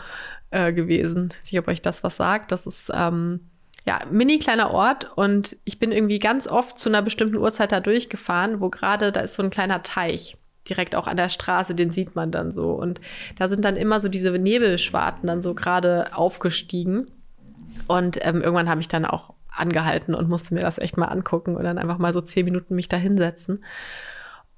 äh, 0.50 0.72
gewesen. 0.72 1.28
Ich 1.30 1.36
weiß 1.38 1.52
nicht, 1.52 1.60
ob 1.60 1.68
euch 1.68 1.82
das 1.82 2.02
was 2.02 2.16
sagt. 2.16 2.50
Das 2.50 2.66
ist 2.66 2.90
ähm, 2.92 3.40
ja 3.86 4.00
mini 4.10 4.38
kleiner 4.38 4.72
Ort 4.72 5.10
und 5.16 5.56
ich 5.64 5.78
bin 5.78 5.92
irgendwie 5.92 6.18
ganz 6.18 6.48
oft 6.48 6.78
zu 6.78 6.88
einer 6.88 7.02
bestimmten 7.02 7.36
Uhrzeit 7.36 7.72
da 7.72 7.80
durchgefahren, 7.80 8.60
wo 8.60 8.68
gerade 8.68 9.12
da 9.12 9.20
ist 9.20 9.34
so 9.34 9.42
ein 9.42 9.50
kleiner 9.50 9.82
Teich 9.82 10.36
direkt 10.68 10.96
auch 10.96 11.06
an 11.06 11.16
der 11.16 11.28
Straße, 11.28 11.74
den 11.74 11.92
sieht 11.92 12.16
man 12.16 12.32
dann 12.32 12.52
so. 12.52 12.72
Und 12.72 13.00
da 13.38 13.48
sind 13.48 13.64
dann 13.64 13.76
immer 13.76 14.00
so 14.00 14.08
diese 14.08 14.30
Nebelschwarten 14.32 15.26
dann 15.26 15.40
so 15.40 15.54
gerade 15.54 16.16
aufgestiegen. 16.16 17.06
Und 17.86 18.18
ähm, 18.22 18.42
irgendwann 18.42 18.68
habe 18.68 18.80
ich 18.80 18.88
dann 18.88 19.04
auch 19.04 19.32
angehalten 19.48 20.14
und 20.14 20.28
musste 20.28 20.54
mir 20.54 20.60
das 20.60 20.78
echt 20.78 20.96
mal 20.96 21.06
angucken 21.06 21.56
und 21.56 21.64
dann 21.64 21.78
einfach 21.78 21.98
mal 21.98 22.12
so 22.12 22.20
zehn 22.20 22.44
Minuten 22.44 22.74
mich 22.74 22.88
da 22.88 22.96
hinsetzen. 22.96 23.64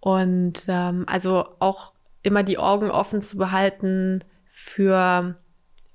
Und 0.00 0.64
ähm, 0.68 1.04
also 1.06 1.47
auch 1.58 1.92
immer 2.23 2.42
die 2.42 2.58
Augen 2.58 2.90
offen 2.90 3.20
zu 3.20 3.37
behalten 3.37 4.25
für 4.50 5.37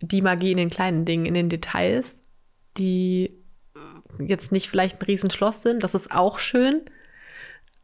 die 0.01 0.21
Magie 0.21 0.51
in 0.51 0.57
den 0.57 0.69
kleinen 0.69 1.05
Dingen, 1.05 1.25
in 1.25 1.33
den 1.33 1.49
Details, 1.49 2.22
die 2.77 3.31
jetzt 4.19 4.51
nicht 4.51 4.69
vielleicht 4.69 5.01
ein 5.01 5.05
Riesenschloss 5.05 5.61
sind. 5.61 5.83
Das 5.83 5.95
ist 5.95 6.11
auch 6.11 6.39
schön. 6.39 6.81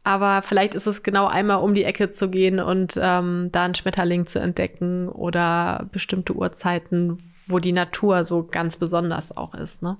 Aber 0.02 0.42
vielleicht 0.42 0.74
ist 0.74 0.86
es 0.86 1.02
genau 1.02 1.26
einmal 1.26 1.58
um 1.62 1.74
die 1.74 1.84
Ecke 1.84 2.10
zu 2.10 2.30
gehen 2.30 2.58
und 2.58 2.98
ähm, 3.00 3.50
da 3.52 3.64
einen 3.64 3.74
Schmetterling 3.74 4.26
zu 4.26 4.40
entdecken 4.40 5.08
oder 5.08 5.88
bestimmte 5.92 6.34
Uhrzeiten, 6.34 7.18
wo 7.46 7.58
die 7.58 7.72
Natur 7.72 8.24
so 8.24 8.44
ganz 8.44 8.78
besonders 8.78 9.36
auch 9.36 9.54
ist. 9.54 9.82
Ne? 9.82 9.98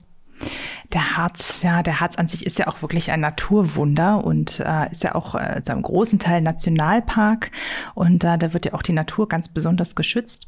Der 0.92 1.16
Harz, 1.16 1.62
ja, 1.62 1.84
der 1.84 2.00
Harz 2.00 2.16
an 2.16 2.26
sich 2.26 2.44
ist 2.44 2.58
ja 2.58 2.66
auch 2.66 2.82
wirklich 2.82 3.12
ein 3.12 3.20
Naturwunder 3.20 4.24
und 4.24 4.58
äh, 4.58 4.90
ist 4.90 5.04
ja 5.04 5.14
auch 5.14 5.36
äh, 5.36 5.62
zu 5.62 5.70
einem 5.70 5.82
großen 5.82 6.18
Teil 6.18 6.40
Nationalpark 6.40 7.52
und 7.94 8.24
äh, 8.24 8.36
da 8.36 8.52
wird 8.52 8.66
ja 8.66 8.74
auch 8.74 8.82
die 8.82 8.92
Natur 8.92 9.28
ganz 9.28 9.48
besonders 9.48 9.94
geschützt. 9.94 10.46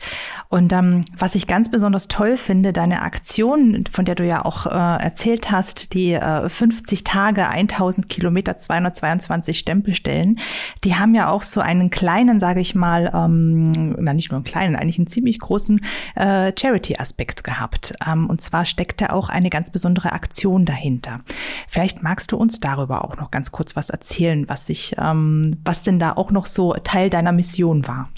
Und 0.49 0.73
ähm, 0.73 1.05
was 1.17 1.37
ich 1.37 1.47
ganz 1.47 1.71
besonders 1.71 2.09
toll 2.09 2.37
finde, 2.37 2.73
deine 2.73 3.03
Aktion, 3.03 3.85
von 3.93 4.05
der 4.05 4.17
du 4.17 4.27
ja 4.27 4.45
auch 4.45 4.67
äh, 4.67 5.03
erzählt 5.03 5.53
hast, 5.53 5.95
die 5.95 6.13
äh, 6.13 6.49
50 6.49 7.05
Tage, 7.05 7.49
1000 7.49 8.09
Kilometer, 8.09 8.57
222 8.57 9.61
Stempelstellen, 9.61 10.41
die 10.83 10.97
haben 10.97 11.15
ja 11.15 11.29
auch 11.29 11.45
so 11.45 11.61
einen 11.61 11.91
kleinen, 11.91 12.41
sage 12.41 12.61
ich 12.61 12.75
mal, 12.75 13.13
ähm, 13.15 13.95
na 13.97 14.13
nicht 14.13 14.33
nur 14.33 14.39
einen 14.39 14.45
kleinen, 14.45 14.75
eigentlich 14.75 14.99
einen 14.99 15.07
ziemlich 15.07 15.39
großen 15.39 15.85
äh, 16.17 16.53
Charity-Aspekt 16.59 17.45
gehabt. 17.45 17.93
Ähm, 18.05 18.29
und 18.29 18.41
zwar 18.41 18.65
steckt 18.65 19.01
da 19.01 19.11
auch 19.11 19.29
eine 19.29 19.49
ganz 19.49 19.71
besondere 19.71 19.82
Aktion 19.85 20.13
Aktion 20.13 20.65
dahinter. 20.65 21.21
Vielleicht 21.69 22.03
magst 22.03 22.33
du 22.33 22.37
uns 22.37 22.61
darüber 22.61 23.05
auch 23.05 23.17
noch 23.17 23.31
ganz 23.31 23.53
kurz 23.53 23.77
was 23.77 23.91
erzählen, 23.91 24.49
was 24.49 24.67
sich, 24.67 24.95
ähm, 24.99 25.57
was 25.65 25.83
denn 25.83 25.99
da 25.99 26.13
auch 26.13 26.31
noch 26.31 26.47
so 26.47 26.75
Teil 26.75 27.11
deiner 27.11 27.33
Mission 27.33 27.87
war. 27.87 28.09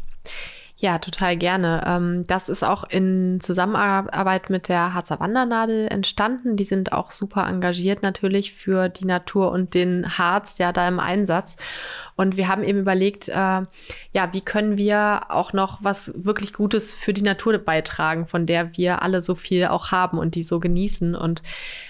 Ja, 0.84 0.98
total 0.98 1.38
gerne. 1.38 1.82
Ähm, 1.86 2.24
das 2.26 2.50
ist 2.50 2.62
auch 2.62 2.84
in 2.84 3.40
Zusammenarbeit 3.40 4.50
mit 4.50 4.68
der 4.68 4.92
Harzer 4.92 5.18
Wandernadel 5.18 5.88
entstanden. 5.88 6.56
Die 6.56 6.64
sind 6.64 6.92
auch 6.92 7.10
super 7.10 7.46
engagiert 7.48 8.02
natürlich 8.02 8.52
für 8.52 8.90
die 8.90 9.06
Natur 9.06 9.50
und 9.50 9.72
den 9.72 10.18
Harz, 10.18 10.58
ja, 10.58 10.72
da 10.72 10.86
im 10.86 11.00
Einsatz. 11.00 11.56
Und 12.16 12.36
wir 12.36 12.48
haben 12.48 12.62
eben 12.62 12.80
überlegt, 12.80 13.30
äh, 13.30 13.32
ja, 13.32 14.28
wie 14.32 14.42
können 14.42 14.76
wir 14.76 15.22
auch 15.30 15.54
noch 15.54 15.78
was 15.82 16.12
wirklich 16.16 16.52
Gutes 16.52 16.92
für 16.92 17.14
die 17.14 17.22
Natur 17.22 17.56
beitragen, 17.56 18.26
von 18.26 18.44
der 18.44 18.76
wir 18.76 19.00
alle 19.00 19.22
so 19.22 19.34
viel 19.34 19.64
auch 19.68 19.90
haben 19.90 20.18
und 20.18 20.34
die 20.34 20.42
so 20.42 20.60
genießen. 20.60 21.14
Und 21.14 21.42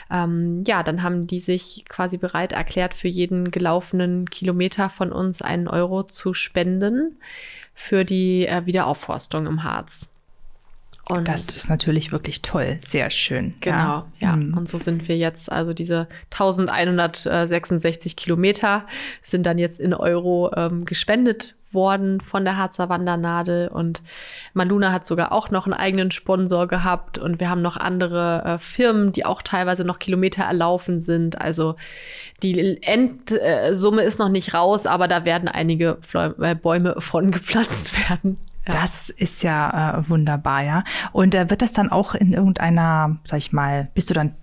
ähm, 0.09 0.63
ja, 0.69 0.85
dann 0.85 1.03
haben 1.03 1.27
die 1.27 1.41
sich 1.41 1.85
quasi 1.89 2.17
bereit 2.17 2.53
erklärt, 2.53 2.95
für 2.95 3.09
jeden 3.09 3.51
gelaufenen 3.51 4.31
Kilometer 4.31 4.89
von 4.89 5.11
uns 5.11 5.43
einen 5.43 5.67
Euro 5.67 6.05
zu 6.05 6.33
spenden 6.33 7.19
für 7.75 8.05
die 8.05 8.47
äh, 8.47 8.67
Wiederaufforstung 8.67 9.47
im 9.47 9.65
Harz. 9.65 10.09
Und 11.07 11.29
das 11.29 11.49
ist 11.49 11.69
natürlich 11.69 12.13
wirklich 12.13 12.41
toll, 12.41 12.79
sehr 12.79 13.11
schön. 13.11 13.55
Genau, 13.61 13.77
ja. 13.77 14.07
ja. 14.21 14.37
Mhm. 14.37 14.57
Und 14.57 14.69
so 14.69 14.79
sind 14.79 15.07
wir 15.07 15.19
jetzt, 15.19 15.53
also 15.53 15.75
diese 15.75 16.09
1166 16.31 18.17
Kilometer 18.17 18.87
sind 19.23 19.45
dann 19.45 19.59
jetzt 19.59 19.81
in 19.81 19.93
Euro 19.93 20.51
ähm, 20.57 20.87
gespendet 20.87 21.55
worden 21.75 22.21
von 22.21 22.45
der 22.45 22.57
Harzer 22.57 22.89
Wandernadel 22.89 23.69
und 23.69 24.03
Maluna 24.55 24.93
hat 24.93 25.07
sogar 25.07 25.33
auch 25.33 25.51
noch 25.51 25.67
einen 25.67 25.75
eigenen 25.75 26.11
Sponsor 26.11 26.67
gehabt 26.69 27.19
und 27.19 27.41
wir 27.41 27.51
haben 27.51 27.63
noch 27.63 27.77
andere 27.77 28.45
äh, 28.45 28.59
Firmen, 28.59 29.13
die 29.13 29.27
auch 29.27 29.43
teilweise 29.43 29.85
noch 29.85 29.99
Kilometer 29.99 30.45
erlaufen 30.45 31.01
sind. 31.01 31.41
Also 31.41 31.77
die 32.43 32.83
Endsumme 32.83 34.03
ist 34.03 34.19
noch 34.19 34.29
nicht 34.29 34.55
raus, 34.55 34.87
aber 34.87 35.09
da 35.09 35.25
werden 35.25 35.49
einige 35.49 35.99
äh, 36.13 36.55
Bäume 36.55 36.97
von 36.99 37.31
gepflanzt 37.33 38.09
werden. 38.09 38.39
Ja. 38.67 38.81
Das 38.81 39.11
ist 39.11 39.43
ja 39.43 39.99
äh, 39.99 40.09
wunderbar, 40.09 40.63
ja. 40.63 40.85
Und 41.13 41.35
äh, 41.35 41.51
wird 41.51 41.61
das 41.61 41.73
dann 41.73 41.91
auch 41.91 42.15
in 42.15 42.33
irgendeiner, 42.33 43.19
sag 43.25 43.39
ich 43.39 43.53
mal, 43.53 43.89
bist 43.95 44.09
du 44.09 44.15
dann 44.15 44.35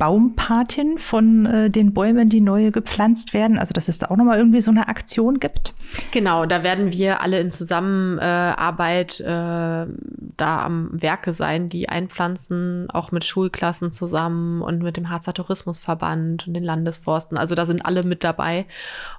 Baumpatin 0.00 0.96
von 0.96 1.44
äh, 1.44 1.70
den 1.70 1.92
Bäumen, 1.92 2.30
die 2.30 2.40
neu 2.40 2.70
gepflanzt 2.70 3.34
werden? 3.34 3.58
Also, 3.58 3.74
dass 3.74 3.86
es 3.86 3.98
da 3.98 4.06
auch 4.06 4.16
nochmal 4.16 4.38
irgendwie 4.38 4.62
so 4.62 4.70
eine 4.70 4.88
Aktion 4.88 5.40
gibt? 5.40 5.74
Genau, 6.10 6.46
da 6.46 6.62
werden 6.62 6.90
wir 6.90 7.20
alle 7.20 7.38
in 7.38 7.50
Zusammenarbeit 7.50 9.20
äh, 9.20 9.26
da 9.26 10.62
am 10.64 10.88
Werke 10.90 11.34
sein, 11.34 11.68
die 11.68 11.90
einpflanzen, 11.90 12.88
auch 12.90 13.12
mit 13.12 13.26
Schulklassen 13.26 13.92
zusammen 13.92 14.62
und 14.62 14.82
mit 14.82 14.96
dem 14.96 15.10
Harzer 15.10 15.34
Tourismusverband 15.34 16.46
und 16.46 16.54
den 16.54 16.64
Landesforsten. 16.64 17.36
Also 17.36 17.54
da 17.54 17.66
sind 17.66 17.84
alle 17.84 18.02
mit 18.02 18.24
dabei. 18.24 18.64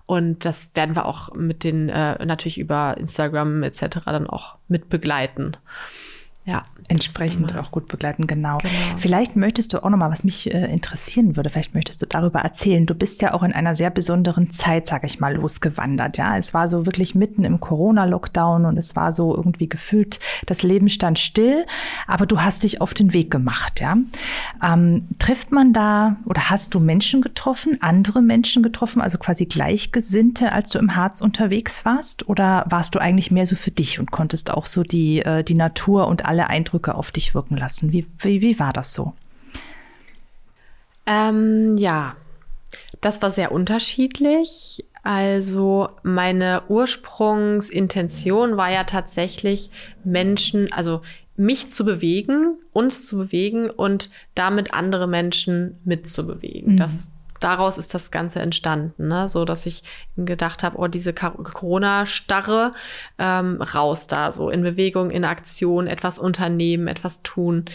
Und 0.07 0.45
das 0.45 0.71
werden 0.73 0.95
wir 0.95 1.05
auch 1.05 1.31
mit 1.35 1.63
den, 1.63 1.89
äh, 1.89 2.25
natürlich 2.25 2.57
über 2.57 2.97
Instagram 2.97 3.61
etc. 3.61 3.99
dann 4.05 4.25
auch 4.25 4.55
mit 4.67 4.89
begleiten. 4.89 5.57
Ja, 6.43 6.63
entsprechend 6.87 7.55
auch 7.55 7.69
gut 7.69 7.85
begleiten, 7.85 8.25
genau. 8.25 8.57
genau. 8.57 8.73
Vielleicht 8.97 9.35
möchtest 9.35 9.73
du 9.73 9.83
auch 9.83 9.89
noch 9.91 9.97
mal, 9.97 10.09
was 10.09 10.23
mich 10.23 10.51
äh, 10.51 10.73
interessieren 10.73 11.35
würde, 11.35 11.51
vielleicht 11.51 11.75
möchtest 11.75 12.01
du 12.01 12.07
darüber 12.07 12.39
erzählen. 12.39 12.87
Du 12.87 12.95
bist 12.95 13.21
ja 13.21 13.35
auch 13.35 13.43
in 13.43 13.53
einer 13.53 13.75
sehr 13.75 13.91
besonderen 13.91 14.49
Zeit, 14.49 14.87
sage 14.87 15.05
ich 15.05 15.19
mal, 15.19 15.35
losgewandert. 15.35 16.17
Ja, 16.17 16.35
es 16.37 16.55
war 16.55 16.67
so 16.67 16.87
wirklich 16.87 17.13
mitten 17.13 17.43
im 17.43 17.59
Corona-Lockdown 17.59 18.65
und 18.65 18.77
es 18.77 18.95
war 18.95 19.13
so 19.13 19.35
irgendwie 19.35 19.69
gefühlt, 19.69 20.19
das 20.47 20.63
Leben 20.63 20.89
stand 20.89 21.19
still, 21.19 21.65
aber 22.07 22.25
du 22.25 22.41
hast 22.41 22.63
dich 22.63 22.81
auf 22.81 22.95
den 22.95 23.13
Weg 23.13 23.29
gemacht. 23.29 23.79
Ja, 23.79 23.97
ähm, 24.63 25.07
trifft 25.19 25.51
man 25.51 25.73
da 25.73 26.17
oder 26.25 26.49
hast 26.49 26.73
du 26.73 26.79
Menschen 26.79 27.21
getroffen, 27.21 27.77
andere 27.81 28.23
Menschen 28.23 28.63
getroffen, 28.63 28.99
also 28.99 29.19
quasi 29.19 29.45
Gleichgesinnte, 29.45 30.51
als 30.51 30.71
du 30.71 30.79
im 30.79 30.95
Harz 30.95 31.21
unterwegs 31.21 31.85
warst, 31.85 32.27
oder 32.27 32.65
warst 32.67 32.95
du 32.95 32.99
eigentlich 32.99 33.29
mehr 33.29 33.45
so 33.45 33.55
für 33.55 33.71
dich 33.71 33.99
und 33.99 34.09
konntest 34.09 34.49
auch 34.49 34.65
so 34.65 34.81
die 34.81 35.21
äh, 35.21 35.43
die 35.43 35.53
Natur 35.53 36.07
und 36.07 36.25
alle 36.31 36.47
Eindrücke 36.47 36.95
auf 36.95 37.11
dich 37.11 37.35
wirken 37.35 37.57
lassen. 37.57 37.91
Wie, 37.91 38.07
wie, 38.19 38.41
wie 38.41 38.57
war 38.57 38.71
das 38.71 38.93
so? 38.93 39.13
Ähm, 41.05 41.75
ja, 41.75 42.15
das 43.01 43.21
war 43.21 43.31
sehr 43.31 43.51
unterschiedlich. 43.51 44.85
Also 45.03 45.89
meine 46.03 46.63
Ursprungsintention 46.69 48.55
war 48.55 48.71
ja 48.71 48.85
tatsächlich 48.85 49.71
Menschen, 50.05 50.71
also 50.71 51.01
mich 51.35 51.67
zu 51.67 51.83
bewegen, 51.83 52.55
uns 52.71 53.05
zu 53.05 53.17
bewegen 53.17 53.69
und 53.69 54.09
damit 54.33 54.73
andere 54.73 55.07
Menschen 55.07 55.79
mitzubewegen. 55.83 56.73
Mhm. 56.73 56.77
Das 56.77 57.11
daraus 57.43 57.77
ist 57.77 57.93
das 57.93 58.11
Ganze 58.11 58.39
entstanden, 58.39 59.07
ne? 59.07 59.27
so 59.27 59.45
dass 59.45 59.65
ich 59.65 59.83
gedacht 60.15 60.63
habe, 60.63 60.77
oh, 60.77 60.87
diese 60.87 61.13
Corona-Starre, 61.13 62.73
ähm, 63.17 63.61
raus 63.61 64.07
da, 64.07 64.31
so 64.31 64.49
in 64.49 64.61
Bewegung, 64.61 65.11
in 65.11 65.25
Aktion, 65.25 65.87
etwas 65.87 66.19
unternehmen, 66.19 66.87
etwas 66.87 67.21
tun. 67.23 67.65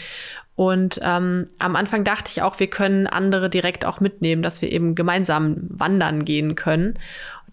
Und 0.55 0.99
ähm, 1.03 1.47
am 1.59 1.75
Anfang 1.75 2.03
dachte 2.03 2.31
ich 2.31 2.41
auch, 2.41 2.59
wir 2.59 2.67
können 2.67 3.05
andere 3.05 3.49
direkt 3.49 3.85
auch 3.85 3.99
mitnehmen, 3.99 4.41
dass 4.41 4.61
wir 4.61 4.71
eben 4.71 4.95
gemeinsam 4.95 5.57
wandern 5.69 6.25
gehen 6.25 6.55
können. 6.55 6.97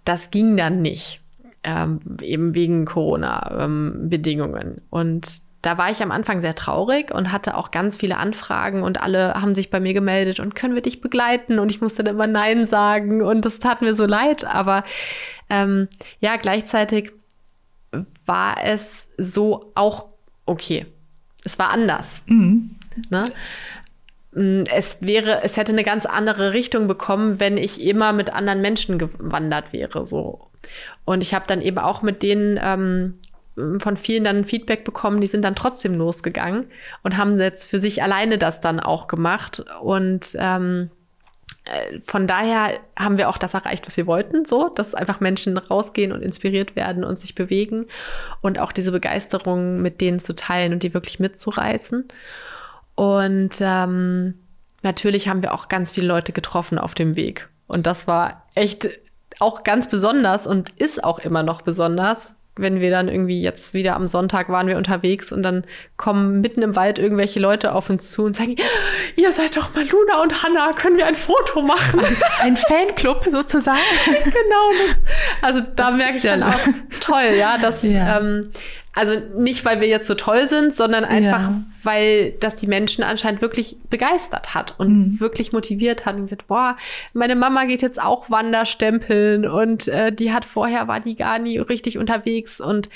Das 0.06 0.30
ging 0.30 0.56
dann 0.56 0.80
nicht, 0.80 1.21
ähm, 1.64 2.00
eben 2.23 2.54
wegen 2.54 2.87
Corona-Bedingungen. 2.87 4.66
Ähm, 4.66 4.83
und 4.88 5.43
da 5.64 5.78
war 5.78 5.90
ich 5.90 6.02
am 6.02 6.11
Anfang 6.11 6.42
sehr 6.42 6.54
traurig 6.54 7.12
und 7.12 7.33
hatte 7.33 7.56
auch 7.56 7.71
ganz 7.71 7.97
viele 7.97 8.18
Anfragen 8.18 8.83
und 8.83 9.00
alle 9.02 9.35
haben 9.35 9.54
sich 9.54 9.71
bei 9.71 9.80
mir 9.80 9.94
gemeldet 9.94 10.38
und 10.38 10.54
können 10.54 10.75
wir 10.75 10.83
dich 10.83 11.00
begleiten 11.00 11.59
und 11.59 11.71
ich 11.71 11.80
musste 11.80 12.04
dann 12.04 12.14
immer 12.14 12.26
Nein 12.26 12.66
sagen 12.66 13.23
und 13.23 13.44
das 13.47 13.61
tat 13.61 13.80
mir 13.80 13.94
so 13.94 14.04
leid, 14.04 14.44
aber 14.44 14.85
ähm, 15.49 15.88
ja, 16.21 16.37
gleichzeitig 16.37 17.12
war 18.26 18.56
es 18.62 19.06
so 19.16 19.73
auch 19.75 20.06
okay. 20.44 20.87
Es 21.44 21.59
war 21.59 21.71
anders. 21.71 22.23
Mhm. 22.26 22.76
Ne? 23.11 23.25
mm, 24.33 24.64
es 24.71 24.99
wäre, 25.00 25.42
es 25.42 25.56
hätte 25.56 25.73
eine 25.73 25.85
ganz 25.85 26.04
andere 26.04 26.52
Richtung 26.52 26.88
bekommen, 26.88 27.40
wenn 27.40 27.56
ich 27.56 27.83
immer 27.83 28.12
mit 28.12 28.30
anderen 28.30 28.61
Menschen 28.61 28.99
gewandert 28.99 29.73
wäre, 29.73 30.04
so. 30.04 30.50
Und 31.04 31.23
ich 31.23 31.35
habe 31.35 31.47
dann 31.47 31.61
eben 31.61 31.78
auch 31.78 32.02
mit 32.02 32.23
denen 32.23 32.59
ähm, 32.62 33.18
von 33.56 33.96
vielen 33.96 34.25
dann 34.25 34.44
Feedback 34.44 34.84
bekommen, 34.84 35.20
die 35.20 35.26
sind 35.26 35.44
dann 35.44 35.54
trotzdem 35.54 35.94
losgegangen 35.94 36.66
und 37.02 37.16
haben 37.16 37.38
jetzt 37.38 37.70
für 37.70 37.78
sich 37.78 38.02
alleine 38.02 38.37
das 38.38 38.61
dann 38.61 38.80
auch 38.80 39.06
gemacht. 39.06 39.64
Und 39.80 40.30
ähm, 40.38 40.90
äh, 41.64 42.00
von 42.06 42.26
daher 42.26 42.78
haben 42.99 43.16
wir 43.16 43.28
auch 43.28 43.38
das 43.38 43.54
erreicht, 43.54 43.87
was 43.87 43.96
wir 43.96 44.06
wollten, 44.06 44.44
so, 44.44 44.68
dass 44.68 44.94
einfach 44.94 45.20
Menschen 45.20 45.56
rausgehen 45.56 46.12
und 46.12 46.23
inspiriert 46.23 46.76
werden 46.76 47.04
und 47.04 47.16
sich 47.16 47.34
bewegen 47.34 47.87
und 48.40 48.58
auch 48.58 48.73
diese 48.73 48.92
Begeisterung 48.92 49.80
mit 49.80 50.00
denen 50.00 50.18
zu 50.18 50.34
teilen 50.34 50.73
und 50.73 50.82
die 50.82 50.94
wirklich 50.94 51.20
mitzureißen. 51.20 52.06
Und 52.96 53.56
ähm, 53.61 54.34
natürlich 54.82 55.28
haben 55.28 55.42
wir 55.42 55.54
auch 55.54 55.68
ganz 55.68 55.92
viele 55.92 56.08
Leute 56.08 56.32
getroffen 56.32 56.78
auf 56.78 56.94
dem 56.94 57.16
Weg. 57.16 57.49
Und 57.66 57.87
das 57.87 58.06
war 58.06 58.46
echt 58.54 58.88
auch 59.40 59.64
ganz 59.64 59.88
besonders 59.88 60.46
und 60.46 60.70
ist 60.70 61.02
auch 61.02 61.18
immer 61.18 61.42
noch 61.42 61.62
besonders, 61.62 62.37
wenn 62.56 62.80
wir 62.80 62.90
dann 62.90 63.08
irgendwie 63.08 63.40
jetzt 63.40 63.75
wieder 63.75 63.96
am 63.96 64.06
Sonntag 64.06 64.49
waren 64.49 64.66
wir 64.66 64.76
unterwegs 64.76 65.32
und 65.32 65.42
dann 65.42 65.64
kommen 65.96 66.40
mitten 66.40 66.62
im 66.62 66.76
Wald 66.76 66.99
irgendwelche 66.99 67.40
Leute 67.40 67.75
auf 67.75 67.90
uns 67.90 68.11
zu 68.11 68.25
und 68.25 68.37
sagen, 68.37 68.56
ihr 69.16 69.32
seid 69.32 69.56
doch 69.56 69.75
mal 69.75 69.84
Luna 69.88 70.23
und 70.23 70.42
Hannah, 70.42 70.73
können 70.73 70.96
wir 70.96 71.06
ein 71.06 71.14
Foto 71.14 71.62
machen? 71.62 72.00
Ein 72.40 72.56
Fanclub 72.56 73.25
sozusagen. 73.28 73.78
genau. 74.06 74.70
Das, 74.73 74.96
also 75.42 75.61
da 75.61 75.90
das 75.90 75.96
merke 75.96 76.16
ich 76.16 76.23
dann 76.23 76.42
auch 76.42 76.61
toll, 77.00 77.34
ja, 77.38 77.58
dass 77.58 77.82
ja. 77.82 78.18
Ähm, 78.18 78.50
also 78.94 79.14
nicht, 79.36 79.64
weil 79.64 79.80
wir 79.80 79.88
jetzt 79.88 80.06
so 80.06 80.14
toll 80.14 80.48
sind, 80.48 80.74
sondern 80.74 81.04
einfach, 81.04 81.40
ja. 81.40 81.62
weil 81.82 82.32
das 82.38 82.54
die 82.54 82.68
Menschen 82.68 83.02
anscheinend 83.02 83.42
wirklich 83.42 83.76
begeistert 83.90 84.54
hat 84.54 84.74
und 84.78 84.88
mhm. 84.88 85.20
wirklich 85.20 85.52
motiviert 85.52 86.06
hat 86.06 86.14
und 86.14 86.22
gesagt, 86.22 86.46
boah, 86.46 86.76
meine 87.12 87.34
Mama 87.34 87.64
geht 87.64 87.82
jetzt 87.82 88.00
auch 88.00 88.30
Wanderstempeln 88.30 89.48
und 89.48 89.88
äh, 89.88 90.12
die 90.12 90.32
hat 90.32 90.44
vorher 90.44 90.86
war 90.86 91.00
die 91.00 91.16
gar 91.16 91.40
nie 91.40 91.58
richtig 91.58 91.98
unterwegs 91.98 92.60
und 92.60 92.88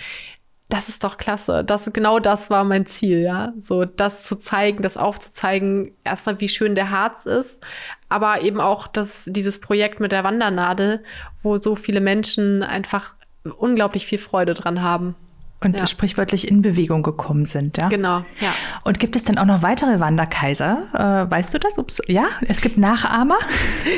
das 0.69 0.89
ist 0.89 1.03
doch 1.03 1.17
klasse. 1.17 1.65
Das 1.65 1.91
genau 1.93 2.21
das 2.21 2.51
war 2.51 2.63
mein 2.63 2.87
Ziel, 2.87 3.21
ja, 3.23 3.53
so 3.59 3.85
das 3.85 4.25
zu 4.25 4.37
zeigen, 4.37 4.83
das 4.83 4.97
aufzuzeigen, 4.97 5.93
erstmal 6.05 6.41
wie 6.41 6.49
schön 6.49 6.77
der 6.77 6.91
Harz 6.91 7.27
ist, 7.27 7.65
aber 8.09 8.43
eben 8.43 8.61
auch 8.61 8.87
das 8.87 9.25
dieses 9.27 9.61
Projekt 9.61 9.99
mit 9.99 10.13
der 10.13 10.25
Wandernadel, 10.25 11.03
wo 11.43 11.57
so 11.57 11.75
viele 11.75 12.01
Menschen 12.01 12.63
einfach 12.63 13.15
unglaublich 13.57 14.07
viel 14.07 14.19
Freude 14.19 14.55
dran 14.55 14.83
haben 14.83 15.17
und 15.61 15.79
ja. 15.79 15.87
sprichwörtlich 15.87 16.47
in 16.47 16.63
Bewegung 16.63 17.03
gekommen 17.03 17.45
sind, 17.45 17.79
ja? 17.79 17.89
Genau, 17.89 18.19
ja. 18.41 18.55
Und 18.85 19.01
gibt 19.01 19.17
es 19.17 19.25
denn 19.25 19.39
auch 19.39 19.45
noch 19.45 19.63
weitere 19.63 19.99
Wanderkaiser? 19.99 20.87
Äh, 20.95 21.31
weißt 21.31 21.53
du 21.53 21.59
das? 21.59 21.79
Ups, 21.79 22.01
ja, 22.07 22.27
es 22.47 22.61
gibt 22.61 22.79
Nachahmer. 22.79 23.39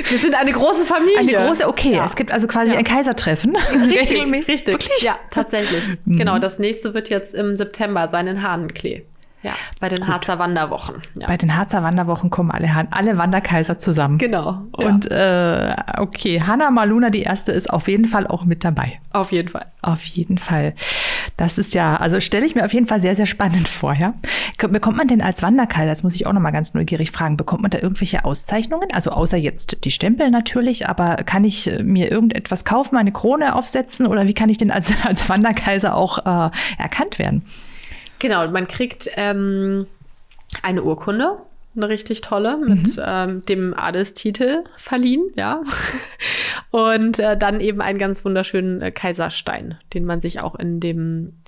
Wir 0.09 0.19
sind 0.19 0.35
eine 0.35 0.53
große 0.53 0.87
Familie. 0.87 1.19
Eine 1.19 1.47
große, 1.47 1.69
okay. 1.69 1.97
Ja. 1.97 2.07
Es 2.07 2.17
gibt 2.17 2.33
also 2.33 2.47
quasi 2.47 2.73
ja. 2.73 2.79
ein 2.79 2.85
Kaisertreffen. 2.85 3.57
Richtig, 3.91 4.49
richtig. 4.49 4.67
Wirklich? 4.67 5.03
Ja, 5.03 5.19
tatsächlich. 5.31 5.89
Mhm. 6.05 6.19
Genau, 6.19 6.39
das 6.39 6.59
nächste 6.59 6.95
wird 6.95 7.11
jetzt 7.11 7.35
im 7.35 7.55
September 7.57 8.09
sein 8.09 8.27
in 8.27 8.43
Hahnenklee. 8.43 9.05
Ja, 9.43 9.53
bei 9.81 9.89
den 9.89 10.01
Gut. 10.01 10.09
Harzer 10.09 10.39
Wanderwochen. 10.39 10.97
Ja. 11.19 11.27
Bei 11.27 11.39
den 11.39 11.57
Harzer 11.57 11.83
Wanderwochen 11.83 12.29
kommen 12.29 12.51
alle, 12.51 12.69
alle 12.91 13.17
Wanderkaiser 13.17 13.79
zusammen. 13.79 14.19
Genau. 14.19 14.67
Ja. 14.79 14.87
Und 14.87 15.11
äh, 15.11 15.77
okay, 15.97 16.43
Hanna 16.43 16.71
Maluna, 16.71 17.09
die 17.09 17.23
erste, 17.23 17.53
ist 17.53 17.71
auf 17.71 17.89
jeden 17.89 18.07
Fall 18.07 18.27
auch 18.27 18.45
mit 18.45 18.65
dabei. 18.65 19.01
Auf 19.13 19.33
jeden 19.33 19.49
Fall. 19.49 19.67
Auf 19.81 20.05
jeden 20.05 20.37
Fall. 20.37 20.75
Das 21.39 21.57
ist 21.57 21.73
ja, 21.73 21.97
also 21.97 22.21
stelle 22.21 22.45
ich 22.45 22.55
mir 22.55 22.67
auf 22.67 22.75
jeden 22.75 22.87
Fall 22.87 23.01
sehr, 23.01 23.17
sehr 23.17 23.25
spannend 23.25 23.67
vor, 23.69 23.95
ja. 23.95 24.13
Bekommt 24.59 24.99
man 24.99 25.09
denn 25.09 25.23
als 25.23 25.43
Wanderkaiser, 25.43 25.89
das 25.89 26.03
muss 26.03 26.15
ich 26.15 26.27
auch 26.27 26.35
nochmal 26.35 26.53
ganz 26.53 26.75
neugierig 26.75 27.11
fragen, 27.11 27.39
bekommt 27.39 27.63
man 27.63 27.71
da 27.71 27.79
irgendwelche 27.79 28.27
Auszeichnungen? 28.27 28.89
Also 28.93 29.11
außer 29.11 29.39
jetzt 29.39 29.85
die 29.85 29.91
Stempel 29.91 30.31
natürlich, 30.31 30.87
aber 30.87 31.17
kann 31.17 31.45
ich 31.45 31.71
mir 31.83 32.11
irgendetwas 32.11 32.67
kaufen, 32.67 32.99
eine 32.99 33.13
Krone 33.13 33.55
aufsetzen 33.55 34.07
oder 34.07 34.27
wie 34.27 34.35
kann 34.35 34.51
ich 34.51 34.59
denn 34.59 34.71
als, 34.71 34.93
als 35.05 35.31
Wanderkaiser 35.31 35.97
auch 35.97 36.19
äh, 36.19 36.51
erkannt 36.77 37.19
werden? 37.19 37.43
Genau, 38.21 38.47
man 38.49 38.69
kriegt 38.69 39.11
ähm, 39.17 39.87
eine 40.63 40.83
Urkunde, 40.83 41.39
eine 41.75 41.89
richtig 41.89 42.21
tolle, 42.21 42.57
mit 42.57 42.97
mhm. 42.97 43.03
ähm, 43.05 43.43
dem 43.43 43.75
Adelstitel 43.75 44.65
verliehen, 44.77 45.25
ja. 45.37 45.63
Und 46.71 47.19
äh, 47.19 47.37
dann 47.37 47.61
eben 47.61 47.81
einen 47.81 47.99
ganz 47.99 48.25
wunderschönen 48.25 48.81
äh, 48.83 48.93
Kaiserstein, 48.93 49.79
den 49.95 50.05
man 50.05 50.21
sich 50.21 50.41
auch 50.41 50.55
in 50.55 50.79
dem 50.81 51.41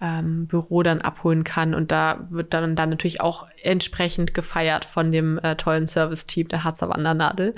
ähm, 0.00 0.46
Büro 0.46 0.82
dann 0.82 1.00
abholen 1.00 1.44
kann. 1.44 1.74
Und 1.74 1.92
da 1.92 2.26
wird 2.30 2.54
dann, 2.54 2.76
dann 2.76 2.90
natürlich 2.90 3.20
auch 3.20 3.46
entsprechend 3.62 4.32
gefeiert 4.32 4.84
von 4.84 5.12
dem 5.12 5.38
äh, 5.38 5.56
tollen 5.56 5.86
Service-Team 5.86 6.48
der 6.48 6.64
Harzer 6.64 6.88
Wandernadel. 6.88 7.54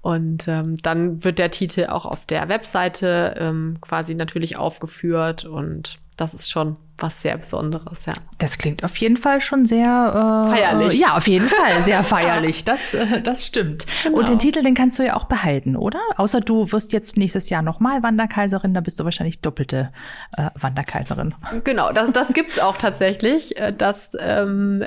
Und 0.00 0.48
ähm, 0.48 0.74
dann 0.82 1.22
wird 1.22 1.38
der 1.38 1.52
Titel 1.52 1.86
auch 1.86 2.04
auf 2.04 2.26
der 2.26 2.48
Webseite 2.48 3.36
ähm, 3.38 3.78
quasi 3.80 4.16
natürlich 4.16 4.56
aufgeführt 4.56 5.44
und 5.44 6.00
das 6.16 6.34
ist 6.34 6.50
schon 6.50 6.76
was 7.02 7.20
sehr 7.20 7.36
Besonderes, 7.36 8.06
ja. 8.06 8.12
Das 8.38 8.58
klingt 8.58 8.84
auf 8.84 8.96
jeden 8.96 9.16
Fall 9.16 9.40
schon 9.40 9.66
sehr 9.66 10.46
äh, 10.48 10.56
feierlich. 10.56 11.00
ja, 11.00 11.16
auf 11.16 11.26
jeden 11.28 11.48
Fall 11.48 11.82
sehr 11.82 12.02
feierlich. 12.04 12.64
Das, 12.64 12.94
äh, 12.94 13.20
das 13.20 13.46
stimmt. 13.46 13.86
Genau. 14.02 14.18
Und 14.18 14.28
den 14.28 14.38
Titel, 14.38 14.62
den 14.62 14.74
kannst 14.74 14.98
du 14.98 15.04
ja 15.04 15.16
auch 15.16 15.24
behalten, 15.24 15.76
oder? 15.76 16.00
Außer 16.16 16.40
du 16.40 16.70
wirst 16.72 16.92
jetzt 16.92 17.16
nächstes 17.16 17.50
Jahr 17.50 17.62
nochmal 17.62 18.02
Wanderkaiserin, 18.02 18.74
da 18.74 18.80
bist 18.80 19.00
du 19.00 19.04
wahrscheinlich 19.04 19.40
doppelte 19.40 19.90
äh, 20.36 20.50
Wanderkaiserin. 20.54 21.34
Genau, 21.64 21.92
das, 21.92 22.10
das 22.12 22.32
gibt's 22.32 22.58
auch 22.58 22.76
tatsächlich. 22.76 23.56
Äh, 23.58 23.72
dass, 23.72 24.10
ähm, 24.18 24.84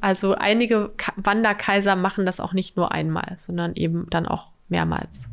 also 0.00 0.34
einige 0.34 0.92
Wanderkaiser 1.16 1.96
machen 1.96 2.26
das 2.26 2.40
auch 2.40 2.52
nicht 2.52 2.76
nur 2.76 2.92
einmal, 2.92 3.34
sondern 3.36 3.74
eben 3.74 4.06
dann 4.10 4.26
auch 4.26 4.48
mehrmals. 4.68 5.28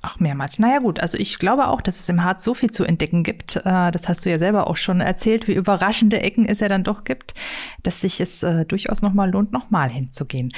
Ach, 0.00 0.20
mehrmals. 0.20 0.60
Naja 0.60 0.78
gut, 0.78 1.00
also 1.00 1.18
ich 1.18 1.40
glaube 1.40 1.66
auch, 1.66 1.80
dass 1.80 1.98
es 1.98 2.08
im 2.08 2.22
Harz 2.22 2.44
so 2.44 2.54
viel 2.54 2.70
zu 2.70 2.84
entdecken 2.84 3.24
gibt. 3.24 3.56
Äh, 3.56 3.90
das 3.90 4.08
hast 4.08 4.24
du 4.24 4.30
ja 4.30 4.38
selber 4.38 4.68
auch 4.68 4.76
schon 4.76 5.00
erzählt, 5.00 5.48
wie 5.48 5.54
überraschende 5.54 6.20
Ecken 6.20 6.46
es 6.46 6.60
ja 6.60 6.68
dann 6.68 6.84
doch 6.84 7.02
gibt, 7.02 7.34
dass 7.82 8.02
sich 8.02 8.20
es 8.20 8.44
äh, 8.44 8.64
durchaus 8.64 9.02
nochmal 9.02 9.28
lohnt, 9.28 9.52
nochmal 9.52 9.90
hinzugehen. 9.90 10.50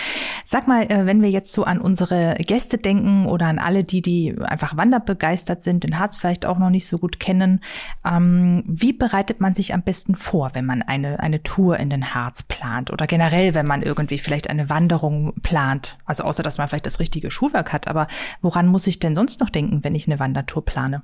Sag 0.45 0.69
mal, 0.69 0.83
äh, 0.93 1.07
wenn 1.07 1.23
wir 1.23 1.31
jetzt 1.31 1.53
so 1.53 1.65
an 1.65 1.81
unsere 1.81 2.35
Gäste 2.47 2.77
denken 2.77 3.25
oder 3.25 3.47
an 3.47 3.59
alle, 3.59 3.83
die, 3.83 4.03
die 4.03 4.37
einfach 4.39 4.77
wanderbegeistert 4.77 5.63
sind, 5.63 5.85
den 5.85 5.99
Harz 5.99 6.19
vielleicht 6.19 6.45
auch 6.45 6.59
noch 6.59 6.69
nicht 6.69 6.87
so 6.87 6.99
gut 6.99 7.19
kennen, 7.19 7.63
ähm, 8.05 8.63
wie 8.67 8.93
bereitet 8.93 9.41
man 9.41 9.55
sich 9.55 9.73
am 9.73 9.81
besten 9.81 10.17
vor, 10.17 10.51
wenn 10.53 10.67
man 10.67 10.83
eine, 10.83 11.19
eine 11.19 11.43
Tour 11.43 11.79
in 11.79 11.89
den 11.89 12.15
Harz 12.15 12.43
plant 12.43 12.91
oder 12.91 13.07
generell, 13.07 13.55
wenn 13.55 13.67
man 13.67 13.81
irgendwie 13.81 14.19
vielleicht 14.19 14.51
eine 14.51 14.69
Wanderung 14.69 15.33
plant? 15.41 15.97
Also 16.05 16.25
außer, 16.25 16.43
dass 16.43 16.59
man 16.59 16.69
vielleicht 16.69 16.85
das 16.85 17.01
richtige 17.01 17.31
Schuhwerk 17.31 17.73
hat, 17.73 17.89
aber 17.89 18.07
woran 18.43 18.67
muss 18.67 18.87
ich 18.87 18.99
denn 18.99 19.15
sonst 19.15 19.30
sonst 19.31 19.41
noch 19.41 19.51
denken, 19.51 19.85
wenn 19.85 19.95
ich 19.95 20.07
eine 20.07 20.19
Wandertour 20.19 20.65
plane? 20.65 21.03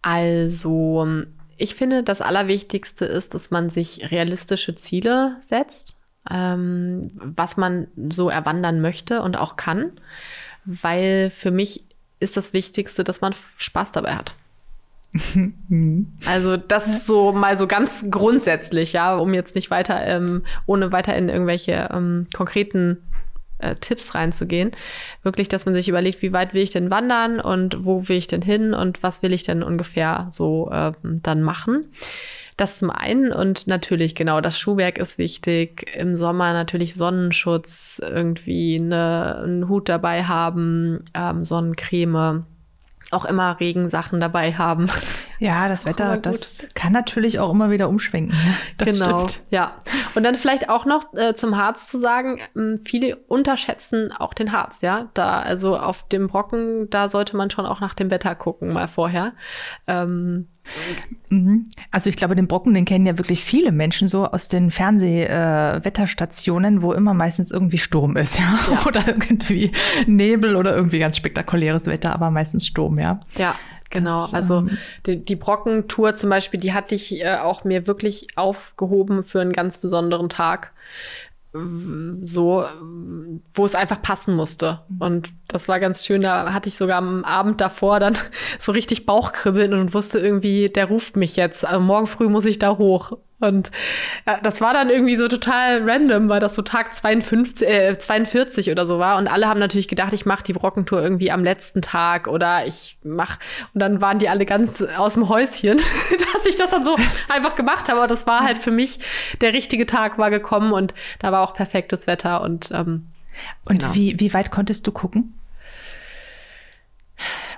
Also, 0.00 1.06
ich 1.56 1.74
finde, 1.74 2.04
das 2.04 2.20
Allerwichtigste 2.20 3.04
ist, 3.04 3.34
dass 3.34 3.50
man 3.50 3.68
sich 3.68 4.10
realistische 4.12 4.76
Ziele 4.76 5.36
setzt, 5.40 5.96
ähm, 6.30 7.10
was 7.14 7.56
man 7.56 7.88
so 8.10 8.28
erwandern 8.28 8.80
möchte 8.80 9.22
und 9.22 9.36
auch 9.36 9.56
kann, 9.56 9.92
weil 10.64 11.30
für 11.30 11.50
mich 11.50 11.84
ist 12.20 12.36
das 12.36 12.52
Wichtigste, 12.52 13.02
dass 13.02 13.20
man 13.20 13.34
Spaß 13.56 13.92
dabei 13.92 14.14
hat. 14.14 14.34
also 16.26 16.56
das 16.58 17.06
so 17.06 17.32
mal 17.32 17.58
so 17.58 17.66
ganz 17.66 18.04
grundsätzlich, 18.10 18.92
ja, 18.92 19.16
um 19.16 19.34
jetzt 19.34 19.54
nicht 19.54 19.70
weiter, 19.70 20.06
ähm, 20.06 20.44
ohne 20.66 20.92
weiter 20.92 21.16
in 21.16 21.28
irgendwelche 21.28 21.88
ähm, 21.92 22.26
konkreten 22.34 22.98
äh, 23.58 23.74
Tipps 23.76 24.14
reinzugehen. 24.14 24.72
Wirklich, 25.22 25.48
dass 25.48 25.66
man 25.66 25.74
sich 25.74 25.88
überlegt, 25.88 26.22
wie 26.22 26.32
weit 26.32 26.54
will 26.54 26.62
ich 26.62 26.70
denn 26.70 26.90
wandern 26.90 27.40
und 27.40 27.84
wo 27.84 28.08
will 28.08 28.16
ich 28.16 28.26
denn 28.26 28.42
hin 28.42 28.74
und 28.74 29.02
was 29.02 29.22
will 29.22 29.32
ich 29.32 29.42
denn 29.42 29.62
ungefähr 29.62 30.28
so 30.30 30.70
äh, 30.70 30.92
dann 31.02 31.42
machen. 31.42 31.92
Das 32.56 32.78
zum 32.78 32.90
einen 32.90 33.32
und 33.32 33.68
natürlich 33.68 34.16
genau, 34.16 34.40
das 34.40 34.58
Schuhwerk 34.58 34.98
ist 34.98 35.16
wichtig. 35.16 35.94
Im 35.96 36.16
Sommer 36.16 36.52
natürlich 36.52 36.96
Sonnenschutz, 36.96 38.00
irgendwie 38.02 38.80
eine, 38.80 39.38
einen 39.44 39.68
Hut 39.68 39.88
dabei 39.88 40.24
haben, 40.24 41.04
ähm, 41.14 41.44
Sonnencreme 41.44 42.44
auch 43.10 43.24
immer 43.24 43.58
Regensachen 43.58 44.20
dabei 44.20 44.52
haben. 44.52 44.90
Ja, 45.40 45.68
das 45.68 45.86
Wetter, 45.86 46.16
das 46.16 46.66
kann 46.74 46.92
natürlich 46.92 47.38
auch 47.38 47.50
immer 47.50 47.70
wieder 47.70 47.88
umschwenken. 47.88 48.36
Ne? 48.36 48.54
Das 48.76 48.98
genau, 48.98 49.28
stimmt. 49.28 49.46
ja. 49.50 49.76
Und 50.16 50.24
dann 50.24 50.34
vielleicht 50.34 50.68
auch 50.68 50.84
noch 50.84 51.14
äh, 51.14 51.34
zum 51.34 51.56
Harz 51.56 51.86
zu 51.86 52.00
sagen, 52.00 52.40
ähm, 52.56 52.80
viele 52.84 53.16
unterschätzen 53.16 54.12
auch 54.12 54.34
den 54.34 54.50
Harz, 54.50 54.80
ja. 54.82 55.08
Da, 55.14 55.40
also 55.40 55.78
auf 55.78 56.08
dem 56.08 56.26
Brocken, 56.26 56.90
da 56.90 57.08
sollte 57.08 57.36
man 57.36 57.50
schon 57.50 57.66
auch 57.66 57.80
nach 57.80 57.94
dem 57.94 58.10
Wetter 58.10 58.34
gucken, 58.34 58.72
mal 58.72 58.88
vorher. 58.88 59.32
Ähm. 59.86 60.48
Also 61.90 62.10
ich 62.10 62.16
glaube, 62.16 62.34
den 62.34 62.48
Brocken, 62.48 62.74
den 62.74 62.84
kennen 62.84 63.06
ja 63.06 63.16
wirklich 63.18 63.44
viele 63.44 63.72
Menschen 63.72 64.08
so 64.08 64.26
aus 64.26 64.48
den 64.48 64.70
Fernsehwetterstationen, 64.70 66.78
äh, 66.78 66.82
wo 66.82 66.92
immer 66.92 67.14
meistens 67.14 67.50
irgendwie 67.50 67.78
Sturm 67.78 68.16
ist, 68.16 68.38
ja? 68.38 68.58
ja? 68.70 68.82
Oder 68.86 69.06
irgendwie 69.06 69.72
Nebel 70.06 70.56
oder 70.56 70.74
irgendwie 70.74 70.98
ganz 70.98 71.16
spektakuläres 71.16 71.86
Wetter, 71.86 72.12
aber 72.12 72.30
meistens 72.30 72.66
Sturm, 72.66 72.98
ja. 72.98 73.20
Ja. 73.36 73.54
Genau, 73.90 74.22
das, 74.22 74.34
also 74.34 74.58
ähm, 74.58 74.76
die, 75.06 75.24
die 75.24 75.36
Brockentour 75.36 76.14
zum 76.14 76.28
Beispiel, 76.28 76.60
die 76.60 76.74
hatte 76.74 76.94
ich 76.94 77.24
äh, 77.24 77.36
auch 77.36 77.64
mir 77.64 77.86
wirklich 77.86 78.26
aufgehoben 78.36 79.24
für 79.24 79.40
einen 79.40 79.52
ganz 79.52 79.78
besonderen 79.78 80.28
Tag 80.28 80.72
so, 81.52 82.64
wo 83.54 83.64
es 83.64 83.74
einfach 83.74 84.02
passen 84.02 84.36
musste. 84.36 84.80
Und 84.98 85.30
das 85.48 85.66
war 85.66 85.80
ganz 85.80 86.04
schön. 86.04 86.20
Da 86.20 86.52
hatte 86.52 86.68
ich 86.68 86.76
sogar 86.76 86.98
am 86.98 87.24
Abend 87.24 87.60
davor 87.60 88.00
dann 88.00 88.14
so 88.60 88.72
richtig 88.72 89.06
Bauchkribbeln 89.06 89.72
und 89.72 89.94
wusste 89.94 90.18
irgendwie, 90.18 90.68
der 90.68 90.86
ruft 90.86 91.16
mich 91.16 91.36
jetzt. 91.36 91.64
Also 91.64 91.80
morgen 91.80 92.06
früh 92.06 92.28
muss 92.28 92.44
ich 92.44 92.58
da 92.58 92.76
hoch. 92.76 93.18
Und 93.40 93.70
ja, 94.26 94.40
das 94.42 94.60
war 94.60 94.72
dann 94.72 94.90
irgendwie 94.90 95.16
so 95.16 95.28
total 95.28 95.88
random, 95.88 96.28
weil 96.28 96.40
das 96.40 96.56
so 96.56 96.62
Tag 96.62 96.94
52, 96.94 97.68
äh, 97.68 97.98
42 97.98 98.70
oder 98.70 98.86
so 98.86 98.98
war. 98.98 99.16
Und 99.16 99.28
alle 99.28 99.48
haben 99.48 99.60
natürlich 99.60 99.86
gedacht, 99.86 100.12
ich 100.12 100.26
mache 100.26 100.42
die 100.42 100.52
Brockentour 100.52 101.00
irgendwie 101.00 101.30
am 101.30 101.44
letzten 101.44 101.80
Tag 101.80 102.26
oder 102.26 102.66
ich 102.66 102.98
mach. 103.04 103.38
Und 103.74 103.80
dann 103.80 104.00
waren 104.00 104.18
die 104.18 104.28
alle 104.28 104.44
ganz 104.44 104.82
aus 104.82 105.14
dem 105.14 105.28
Häuschen, 105.28 105.76
dass 106.32 106.46
ich 106.46 106.56
das 106.56 106.70
dann 106.70 106.84
so 106.84 106.96
einfach 107.28 107.54
gemacht 107.54 107.88
habe. 107.88 107.98
Aber 107.98 108.08
das 108.08 108.26
war 108.26 108.40
halt 108.40 108.58
für 108.58 108.72
mich, 108.72 108.98
der 109.40 109.52
richtige 109.52 109.86
Tag 109.86 110.18
war 110.18 110.30
gekommen 110.30 110.72
und 110.72 110.94
da 111.20 111.30
war 111.30 111.42
auch 111.42 111.54
perfektes 111.54 112.08
Wetter. 112.08 112.40
Und, 112.40 112.72
ähm, 112.72 113.06
und 113.66 113.80
genau. 113.80 113.94
wie, 113.94 114.18
wie 114.18 114.34
weit 114.34 114.50
konntest 114.50 114.86
du 114.86 114.92
gucken? 114.92 115.34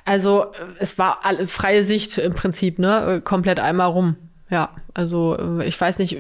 Also 0.05 0.53
es 0.79 0.99
war 0.99 1.21
alle, 1.25 1.47
freie 1.47 1.85
Sicht 1.85 2.19
im 2.19 2.35
Prinzip, 2.35 2.79
ne? 2.79 3.23
Komplett 3.25 3.61
einmal 3.61 3.89
rum. 3.89 4.17
Ja, 4.51 4.71
also 4.95 5.37
äh, 5.39 5.67
ich 5.67 5.81
weiß 5.81 5.99
nicht, 5.99 6.19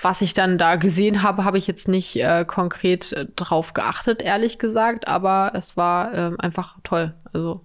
was 0.00 0.20
ich 0.20 0.34
dann 0.34 0.58
da 0.58 0.76
gesehen 0.76 1.22
habe, 1.22 1.44
habe 1.44 1.58
ich 1.58 1.66
jetzt 1.66 1.88
nicht 1.88 2.16
äh, 2.16 2.44
konkret 2.46 3.12
äh, 3.12 3.26
drauf 3.36 3.72
geachtet, 3.72 4.22
ehrlich 4.22 4.58
gesagt, 4.58 5.08
aber 5.08 5.52
es 5.54 5.76
war 5.76 6.12
äh, 6.14 6.32
einfach 6.38 6.76
toll. 6.82 7.14
Also 7.32 7.62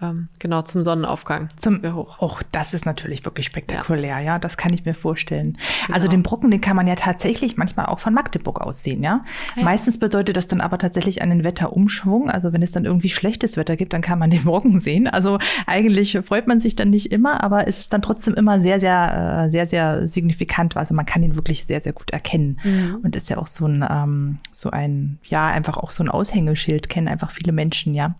ähm, 0.00 0.28
genau 0.38 0.62
zum 0.62 0.84
Sonnenaufgang. 0.84 1.48
Zum 1.56 1.82
hoch. 1.92 2.18
Oh, 2.20 2.36
das 2.52 2.72
ist 2.72 2.86
natürlich 2.86 3.24
wirklich 3.24 3.46
spektakulär, 3.46 4.18
ja. 4.18 4.20
ja 4.20 4.38
das 4.38 4.56
kann 4.56 4.72
ich 4.72 4.84
mir 4.84 4.94
vorstellen. 4.94 5.58
Genau. 5.86 5.94
Also 5.94 6.06
den 6.06 6.22
Brocken, 6.22 6.52
den 6.52 6.60
kann 6.60 6.76
man 6.76 6.86
ja 6.86 6.94
tatsächlich 6.94 7.56
manchmal 7.56 7.86
auch 7.86 7.98
von 7.98 8.14
Magdeburg 8.14 8.60
aus 8.60 8.84
sehen, 8.84 9.02
ja? 9.02 9.24
ja. 9.56 9.64
Meistens 9.64 9.98
bedeutet 9.98 10.36
das 10.36 10.46
dann 10.46 10.60
aber 10.60 10.78
tatsächlich 10.78 11.20
einen 11.20 11.42
Wetterumschwung. 11.42 12.30
Also 12.30 12.52
wenn 12.52 12.62
es 12.62 12.70
dann 12.70 12.84
irgendwie 12.84 13.08
schlechtes 13.08 13.56
Wetter 13.56 13.76
gibt, 13.76 13.92
dann 13.92 14.00
kann 14.00 14.20
man 14.20 14.30
den 14.30 14.44
Brocken 14.44 14.78
sehen. 14.78 15.08
Also 15.08 15.38
eigentlich 15.66 16.16
freut 16.24 16.46
man 16.46 16.60
sich 16.60 16.76
dann 16.76 16.90
nicht 16.90 17.10
immer, 17.10 17.42
aber 17.42 17.66
es 17.66 17.80
ist 17.80 17.92
dann 17.92 18.02
trotzdem 18.02 18.34
immer 18.34 18.60
sehr, 18.60 18.78
sehr, 18.78 19.46
äh, 19.46 19.50
sehr, 19.50 19.66
sehr 19.66 20.06
signifikant. 20.06 20.76
Also 20.76 20.94
man 20.94 21.06
kann 21.06 21.24
ihn 21.24 21.34
wirklich 21.34 21.66
sehr, 21.66 21.80
sehr 21.80 21.92
gut 21.92 22.12
erkennen. 22.12 22.60
Mhm. 22.62 22.98
Und 23.02 23.16
ist 23.16 23.30
ja 23.30 23.38
auch 23.38 23.48
so 23.48 23.66
ein, 23.66 23.84
ähm, 23.88 24.38
so 24.52 24.70
ein, 24.70 25.18
ja, 25.24 25.48
einfach 25.48 25.76
auch 25.76 25.90
so 25.90 26.04
ein 26.04 26.08
Aushängeschild, 26.08 26.88
kennen 26.88 27.08
einfach 27.08 27.32
viele 27.32 27.50
Menschen, 27.50 27.94
ja, 27.94 28.14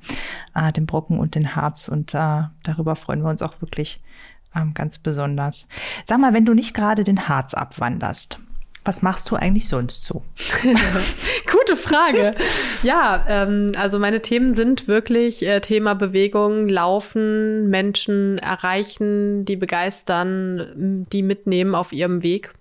äh, 0.56 0.72
den 0.72 0.86
Brocken 0.86 1.20
und 1.20 1.36
den 1.36 1.54
Haar 1.54 1.67
Harz 1.68 1.88
und 1.88 2.14
äh, 2.14 2.42
darüber 2.62 2.96
freuen 2.96 3.22
wir 3.22 3.30
uns 3.30 3.42
auch 3.42 3.60
wirklich 3.60 4.00
ähm, 4.56 4.72
ganz 4.74 4.98
besonders. 4.98 5.68
Sag 6.06 6.18
mal, 6.18 6.32
wenn 6.32 6.46
du 6.46 6.54
nicht 6.54 6.74
gerade 6.74 7.04
den 7.04 7.28
Harz 7.28 7.54
abwanderst, 7.54 8.40
was 8.84 9.02
machst 9.02 9.30
du 9.30 9.36
eigentlich 9.36 9.68
sonst 9.68 10.04
so? 10.04 10.22
Gute 11.52 11.76
Frage. 11.76 12.34
ja, 12.82 13.22
ähm, 13.28 13.72
also 13.76 13.98
meine 13.98 14.22
Themen 14.22 14.54
sind 14.54 14.88
wirklich 14.88 15.46
äh, 15.46 15.60
Thema 15.60 15.94
Bewegung, 15.94 16.68
Laufen, 16.68 17.68
Menschen 17.68 18.38
erreichen, 18.38 19.44
die 19.44 19.56
begeistern, 19.56 21.06
die 21.12 21.22
mitnehmen 21.22 21.74
auf 21.74 21.92
ihrem 21.92 22.22
Weg. 22.22 22.54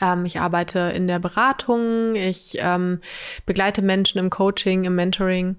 Ähm, 0.00 0.24
ich 0.24 0.40
arbeite 0.40 0.92
in 0.94 1.06
der 1.06 1.18
Beratung, 1.18 2.14
ich 2.14 2.56
ähm, 2.58 3.00
begleite 3.46 3.82
Menschen 3.82 4.18
im 4.18 4.30
Coaching, 4.30 4.84
im 4.84 4.94
Mentoring 4.94 5.56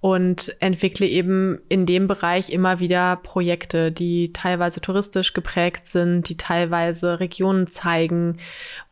und 0.00 0.54
entwickle 0.60 1.06
eben 1.06 1.58
in 1.68 1.84
dem 1.84 2.06
Bereich 2.06 2.50
immer 2.50 2.78
wieder 2.78 3.16
Projekte, 3.16 3.90
die 3.90 4.32
teilweise 4.32 4.80
touristisch 4.80 5.32
geprägt 5.32 5.86
sind, 5.86 6.28
die 6.28 6.36
teilweise 6.36 7.18
Regionen 7.18 7.66
zeigen, 7.66 8.38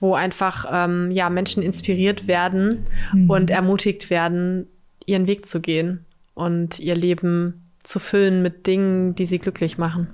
wo 0.01 0.15
einfach 0.15 0.67
ähm, 0.71 1.11
ja 1.13 1.31
Menschen 1.31 1.63
inspiriert 1.63 2.27
werden 2.27 2.87
mhm. 3.13 3.31
und 3.31 3.51
ermutigt 3.51 4.11
werden, 4.11 4.67
ihren 5.05 5.29
Weg 5.29 5.47
zu 5.47 5.61
gehen 5.61 6.05
und 6.35 6.81
ihr 6.81 6.97
Leben 6.97 7.71
zu 7.85 8.01
füllen 8.01 8.43
mit 8.43 8.67
Dingen, 8.67 9.15
die 9.15 9.27
sie 9.27 9.39
glücklich 9.39 9.79
machen. 9.79 10.09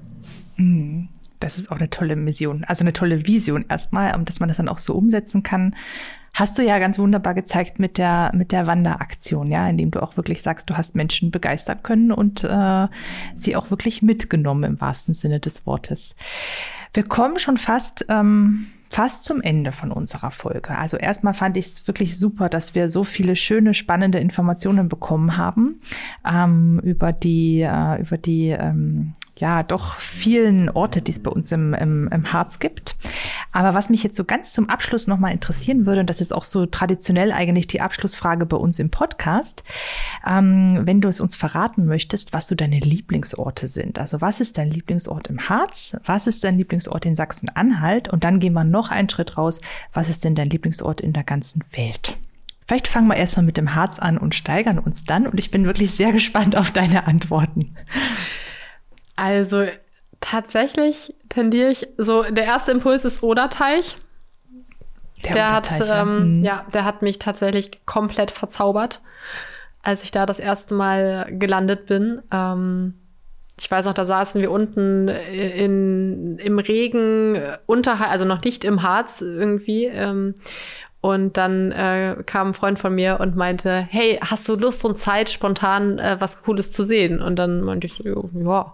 Mhm. 0.57 1.09
Das 1.43 1.59
ist 1.59 1.71
auch 1.71 1.77
eine 1.77 1.91
tolle 1.91 2.17
Mission, 2.17 2.65
also 2.65 2.83
eine 2.83 2.93
tolle 2.93 3.27
Vision 3.27 3.65
erstmal, 3.69 4.13
dass 4.25 4.41
man 4.41 4.49
das 4.49 4.59
dann 4.59 4.69
auch 4.69 4.79
so 4.79 4.95
umsetzen 4.95 5.43
kann 5.43 5.75
hast 6.35 6.59
du 6.59 6.63
ja 6.63 6.79
ganz 6.79 6.99
wunderbar 6.99 7.35
gezeigt 7.35 7.79
mit 7.79 7.99
der, 7.99 8.31
mit 8.35 8.53
der 8.53 8.67
Wanderaktion, 8.67 9.51
ja, 9.51 9.69
indem 9.69 9.91
du 9.91 10.03
auch 10.03 10.17
wirklich 10.17 10.43
sagst, 10.43 10.71
du 10.71 10.77
hast 10.77 10.95
Menschen 10.95 11.31
begeistern 11.31 11.83
können 11.83 12.11
und 12.11 12.43
äh, 12.45 12.89
sie 13.37 13.57
auch 13.57 13.71
wirklich 13.71 14.03
mitgenommen 14.03 14.65
im 14.65 14.81
wahrsten 14.81 15.15
Sinne 15.15 15.41
des 15.41 15.67
Wortes. 15.67 16.17
Wir 16.95 17.05
kommen 17.05 17.39
schon 17.39 17.57
fast. 17.57 18.07
Ähm, 18.09 18.67
fast 18.89 19.25
zum 19.25 19.41
Ende 19.41 19.73
von 19.73 19.91
unserer 19.91 20.31
Folge. 20.31 20.77
Also 20.77 20.99
erstmal 20.99 21.33
fand 21.33 21.57
ich 21.57 21.65
es 21.65 21.87
wirklich 21.87 22.19
super, 22.19 22.51
dass 22.51 22.75
wir 22.75 22.91
so 22.91 23.05
viele 23.05 23.37
schöne, 23.37 23.73
spannende 23.73 24.19
Informationen 24.19 24.91
bekommen 24.91 25.39
haben 25.39 25.81
ähm, 26.31 26.79
über 26.85 27.15
die, 27.15 27.63
äh, 27.63 28.03
über 28.03 28.19
die 28.19 28.49
ähm, 28.49 29.15
ja 29.43 29.63
doch 29.65 29.97
vielen 29.97 30.71
Orte, 30.71 31.03
die 31.03 31.11
es 31.11 31.21
bei 31.21 31.31
uns 31.31 31.51
im, 31.51 31.75
im, 31.75 32.09
im 32.09 32.33
Harz 32.33 32.61
gibt. 32.61 32.97
Aber 33.51 33.75
was 33.75 33.91
mich 33.91 34.05
jetzt 34.05 34.17
so 34.17 34.25
ganz 34.25 34.53
zum 34.53 34.71
Abschluss 34.71 35.09
nochmal 35.09 35.33
interessieren 35.33 35.85
würde, 35.85 36.01
und 36.03 36.11
das 36.11 36.21
ist 36.21 36.33
auch 36.33 36.45
so 36.45 36.65
traditionell 36.65 37.33
eigentlich 37.33 37.67
die 37.67 37.81
Abschlussfrage 37.81 38.47
bei 38.47 38.57
uns 38.57 38.79
im 38.79 38.91
Podcast, 38.91 39.65
ähm, 40.27 40.83
wenn 40.85 41.01
du 41.01 41.09
es 41.09 41.21
uns 41.21 41.35
verraten 41.35 41.87
möchtest, 41.87 42.33
was 42.33 42.47
so 42.47 42.55
deine 42.55 42.79
Lieblingsorte 42.79 43.67
sind. 43.67 43.99
Also 43.99 44.21
was 44.21 44.41
ist 44.41 44.59
dein 44.59 44.71
Lieblingsort 44.71 45.27
im 45.27 45.49
Harz? 45.49 45.97
Was 46.05 46.29
ist 46.29 46.45
dein 46.45 46.57
Lieblingsort 46.57 47.05
in 47.05 47.17
Sachsen-Anhalt? 47.17 48.09
Und 48.09 48.23
dann 48.23 48.39
gehen 48.39 48.53
wir 48.53 48.65
noch 48.65 48.91
einen 48.91 49.11
Schritt 49.11 49.37
raus. 49.37 49.61
Was 49.93 50.09
ist 50.09 50.25
denn 50.25 50.37
dein 50.37 50.51
Lieblingsort 50.51 51.01
in 51.01 51.13
der 51.13 51.25
ganzen 51.25 51.65
Welt? 51.73 52.17
Vielleicht 52.69 52.87
fangen 52.87 53.09
wir 53.09 53.17
erstmal 53.17 53.45
mit 53.45 53.57
dem 53.57 53.75
Harz 53.75 53.99
an 53.99 54.19
und 54.19 54.37
steigern 54.37 54.79
uns 54.79 55.05
dann. 55.05 55.27
Und 55.27 55.39
ich 55.39 55.51
bin 55.51 55.65
wirklich 55.65 55.91
sehr 55.91 56.13
gespannt 56.13 56.57
auf 56.57 56.71
deine 56.71 57.07
Antworten. 57.09 57.75
Also 59.17 59.67
tatsächlich 60.21 61.15
tendiere 61.29 61.71
ich 61.71 61.89
so, 61.99 62.23
der 62.23 62.45
erste 62.45 62.71
Impuls 62.73 63.05
ist 63.05 63.23
Oderteich. 63.23 63.99
Der, 65.25 65.33
der 65.33 65.53
hat, 65.53 65.69
ähm, 65.89 66.39
mhm. 66.39 66.45
ja, 66.45 66.67
der 66.73 66.85
hat 66.85 67.03
mich 67.03 67.19
tatsächlich 67.19 67.87
komplett 67.87 68.31
verzaubert, 68.31 69.03
als 69.83 70.03
ich 70.03 70.11
da 70.11 70.27
das 70.27 70.39
erste 70.39 70.75
Mal 70.75 71.27
gelandet 71.31 71.87
bin. 71.87 72.23
Ähm, 72.33 72.95
ich 73.61 73.71
weiß 73.71 73.87
auch, 73.87 73.95
da 73.95 74.05
saßen 74.05 74.41
wir 74.41 74.51
unten 74.51 75.09
in, 75.09 76.39
im 76.39 76.59
Regen 76.59 77.41
unterhalb, 77.67 78.11
also 78.11 78.25
noch 78.25 78.43
nicht 78.43 78.65
im 78.65 78.83
Harz 78.83 79.21
irgendwie. 79.21 79.85
Ähm, 79.85 80.35
und 81.03 81.37
dann 81.37 81.73
äh, 81.73 82.17
kam 82.27 82.49
ein 82.49 82.55
Freund 82.55 82.79
von 82.79 82.95
mir 82.95 83.19
und 83.19 83.35
meinte, 83.35 83.89
hey, 83.91 84.21
hast 84.23 84.49
du 84.49 84.55
Lust 84.55 84.85
und 84.85 84.97
Zeit, 84.97 85.29
spontan 85.31 85.99
äh, 85.99 86.17
was 86.21 86.45
Cooles 86.45 86.71
zu 86.71 86.85
sehen? 86.85 87.21
Und 87.21 87.41
dann 87.41 87.61
meinte 87.61 87.89
ich 87.89 87.95
so, 87.95 88.31
ja. 88.33 88.73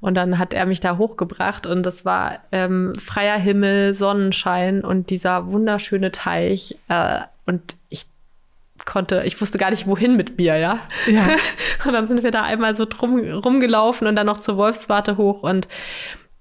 Und 0.00 0.14
dann 0.14 0.38
hat 0.38 0.54
er 0.54 0.66
mich 0.66 0.78
da 0.78 0.98
hochgebracht 0.98 1.66
und 1.66 1.82
das 1.82 2.04
war 2.04 2.38
ähm, 2.52 2.92
freier 2.94 3.36
Himmel, 3.36 3.96
Sonnenschein 3.96 4.84
und 4.84 5.10
dieser 5.10 5.48
wunderschöne 5.48 6.12
Teich. 6.12 6.78
Äh, 6.86 7.22
und 7.44 7.74
ich 7.88 8.06
konnte, 8.84 9.24
ich 9.24 9.40
wusste 9.40 9.58
gar 9.58 9.70
nicht, 9.72 9.88
wohin 9.88 10.16
mit 10.16 10.38
mir, 10.38 10.56
ja. 10.56 10.78
ja. 11.08 11.28
und 11.84 11.92
dann 11.92 12.06
sind 12.06 12.22
wir 12.22 12.30
da 12.30 12.44
einmal 12.44 12.76
so 12.76 12.84
drum, 12.84 13.18
rumgelaufen 13.18 14.06
und 14.06 14.14
dann 14.14 14.26
noch 14.26 14.38
zur 14.38 14.56
Wolfswarte 14.56 15.16
hoch 15.16 15.42
und 15.42 15.66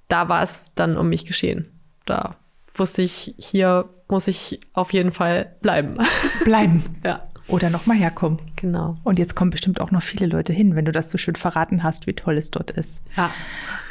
da 0.09 0.29
war 0.29 0.43
es 0.43 0.63
dann 0.75 0.95
um 0.95 1.09
mich 1.09 1.25
geschehen. 1.25 1.71
Da 2.05 2.35
wusste 2.75 3.01
ich, 3.01 3.33
hier 3.39 3.89
muss 4.13 4.27
ich 4.27 4.59
auf 4.73 4.93
jeden 4.93 5.11
Fall 5.11 5.55
bleiben. 5.61 5.97
Bleiben. 6.45 6.83
ja. 7.03 7.23
Oder 7.47 7.71
nochmal 7.71 7.97
herkommen. 7.97 8.39
Genau. 8.55 8.95
Und 9.03 9.17
jetzt 9.19 9.35
kommen 9.35 9.49
bestimmt 9.49 9.81
auch 9.81 9.89
noch 9.91 10.03
viele 10.03 10.27
Leute 10.27 10.53
hin, 10.53 10.75
wenn 10.75 10.85
du 10.85 10.91
das 10.91 11.09
so 11.09 11.17
schön 11.17 11.35
verraten 11.35 11.83
hast, 11.83 12.05
wie 12.07 12.13
toll 12.13 12.37
es 12.37 12.51
dort 12.51 12.71
ist. 12.71 13.01
Ja. 13.17 13.31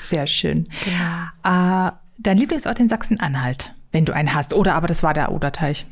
Sehr 0.00 0.26
schön. 0.26 0.68
Genau. 0.84 1.88
Äh, 1.88 1.92
dein 2.18 2.38
Lieblingsort 2.38 2.78
in 2.78 2.88
Sachsen-Anhalt, 2.88 3.74
wenn 3.90 4.04
du 4.04 4.14
einen 4.14 4.32
hast. 4.32 4.54
Oder 4.54 4.74
aber 4.74 4.86
das 4.86 5.02
war 5.02 5.12
der 5.12 5.32
Oderteich. 5.32 5.86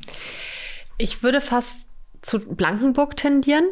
Ich 0.97 1.23
würde 1.23 1.41
fast 1.41 1.87
zu 2.23 2.39
Blankenburg 2.39 3.17
tendieren 3.17 3.65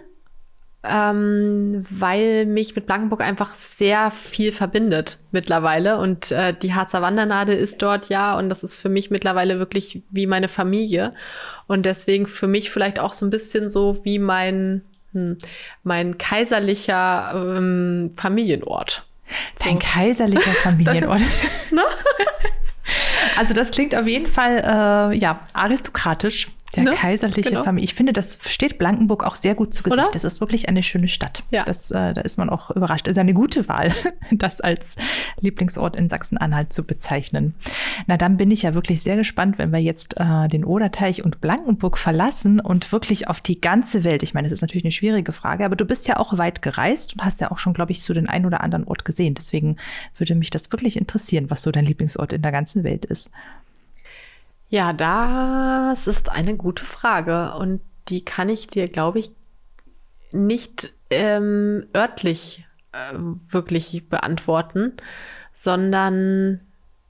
ähm, 0.84 1.84
weil 1.90 2.46
mich 2.46 2.76
mit 2.76 2.86
Blankenburg 2.86 3.20
einfach 3.20 3.54
sehr 3.54 4.10
viel 4.10 4.52
verbindet 4.52 5.18
mittlerweile. 5.32 5.98
Und 5.98 6.30
äh, 6.30 6.54
die 6.54 6.72
Harzer 6.74 7.02
Wandernadel 7.02 7.56
ist 7.56 7.82
dort 7.82 8.08
ja 8.08 8.38
und 8.38 8.48
das 8.48 8.62
ist 8.62 8.78
für 8.78 8.88
mich 8.88 9.10
mittlerweile 9.10 9.58
wirklich 9.58 10.02
wie 10.10 10.26
meine 10.26 10.48
Familie. 10.48 11.14
Und 11.66 11.84
deswegen 11.84 12.26
für 12.26 12.46
mich 12.46 12.70
vielleicht 12.70 13.00
auch 13.00 13.12
so 13.12 13.26
ein 13.26 13.30
bisschen 13.30 13.70
so 13.70 14.00
wie 14.04 14.18
mein, 14.20 14.82
hm, 15.12 15.38
mein 15.82 16.16
kaiserlicher 16.16 17.32
ähm, 17.34 18.12
Familienort. 18.16 19.04
Dein 19.62 19.74
so. 19.74 19.78
kaiserlicher 19.80 20.50
Familienort. 20.62 21.20
ne? 21.70 21.82
Also 23.36 23.52
das 23.52 23.70
klingt 23.70 23.94
auf 23.94 24.06
jeden 24.06 24.28
Fall 24.28 24.58
äh, 24.64 25.16
ja 25.18 25.40
aristokratisch 25.52 26.48
Der 26.76 26.84
Ne? 26.84 26.90
kaiserliche 26.92 27.50
Genau. 27.50 27.64
Familie. 27.64 27.84
Ich 27.84 27.94
finde, 27.94 28.12
das 28.12 28.38
steht 28.42 28.78
Blankenburg 28.78 29.24
auch 29.24 29.36
sehr 29.36 29.54
gut 29.54 29.72
zu 29.72 29.82
Gesicht. 29.82 30.02
Oder? 30.02 30.10
Das 30.12 30.24
ist 30.24 30.40
wirklich 30.40 30.68
eine 30.68 30.82
schöne 30.82 31.08
Stadt. 31.08 31.42
Ja. 31.50 31.64
Das, 31.64 31.90
äh, 31.90 32.12
da 32.12 32.20
ist 32.20 32.36
man 32.36 32.50
auch 32.50 32.70
überrascht. 32.70 33.06
Das 33.06 33.12
ist 33.12 33.18
eine 33.18 33.34
gute 33.34 33.68
Wahl, 33.68 33.94
das 34.30 34.60
als 34.60 34.96
Lieblingsort 35.40 35.96
in 35.96 36.08
Sachsen-Anhalt 36.08 36.72
zu 36.72 36.84
bezeichnen. 36.84 37.54
Na, 38.06 38.16
dann 38.16 38.36
bin 38.36 38.50
ich 38.50 38.62
ja 38.62 38.74
wirklich 38.74 39.02
sehr 39.02 39.16
gespannt, 39.16 39.58
wenn 39.58 39.72
wir 39.72 39.78
jetzt 39.80 40.16
äh, 40.18 40.48
den 40.48 40.64
Oderteich 40.64 41.24
und 41.24 41.40
Blankenburg 41.40 41.96
verlassen 41.96 42.60
und 42.60 42.92
wirklich 42.92 43.28
auf 43.28 43.40
die 43.40 43.60
ganze 43.60 44.04
Welt. 44.04 44.22
Ich 44.22 44.34
meine, 44.34 44.46
das 44.48 44.52
ist 44.52 44.60
natürlich 44.60 44.84
eine 44.84 44.92
schwierige 44.92 45.32
Frage, 45.32 45.64
aber 45.64 45.76
du 45.76 45.84
bist 45.84 46.06
ja 46.06 46.18
auch 46.18 46.36
weit 46.36 46.60
gereist 46.62 47.14
und 47.14 47.24
hast 47.24 47.40
ja 47.40 47.50
auch 47.50 47.58
schon, 47.58 47.72
glaube 47.72 47.92
ich, 47.92 48.02
so 48.02 48.12
den 48.12 48.28
einen 48.28 48.44
oder 48.46 48.60
anderen 48.62 48.84
Ort 48.84 49.04
gesehen. 49.04 49.34
Deswegen 49.34 49.76
würde 50.16 50.34
mich 50.34 50.50
das 50.50 50.70
wirklich 50.70 50.96
interessieren, 50.96 51.50
was 51.50 51.62
so 51.62 51.70
dein 51.70 51.86
Lieblingsort 51.86 52.32
in 52.34 52.42
der 52.42 52.52
ganzen 52.52 52.84
Welt 52.84 53.04
ist. 53.06 53.30
Ja, 54.70 54.92
das 54.92 56.06
ist 56.06 56.30
eine 56.30 56.56
gute 56.56 56.84
Frage 56.84 57.54
und 57.54 57.80
die 58.08 58.24
kann 58.24 58.48
ich 58.48 58.66
dir, 58.66 58.88
glaube 58.88 59.18
ich, 59.18 59.30
nicht 60.30 60.92
ähm, 61.10 61.86
örtlich 61.94 62.66
äh, 62.92 63.14
wirklich 63.48 64.08
beantworten, 64.08 64.92
sondern 65.54 66.60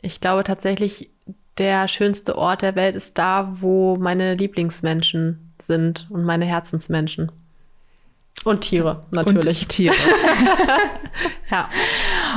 ich 0.01 0.21
glaube 0.21 0.45
tatsächlich, 0.45 1.11
der 1.59 1.89
schönste 1.89 2.39
Ort 2.39 2.63
der 2.63 2.77
Welt 2.77 2.95
ist 2.95 3.19
da, 3.19 3.61
wo 3.61 3.97
meine 3.97 4.35
Lieblingsmenschen 4.35 5.53
sind 5.61 6.07
und 6.11 6.23
meine 6.25 6.45
Herzensmenschen. 6.45 7.33
Und 8.45 8.61
Tiere, 8.63 9.05
natürlich. 9.11 9.63
Und 9.63 9.69
Tiere. 9.69 9.95
Ja. 11.51 11.71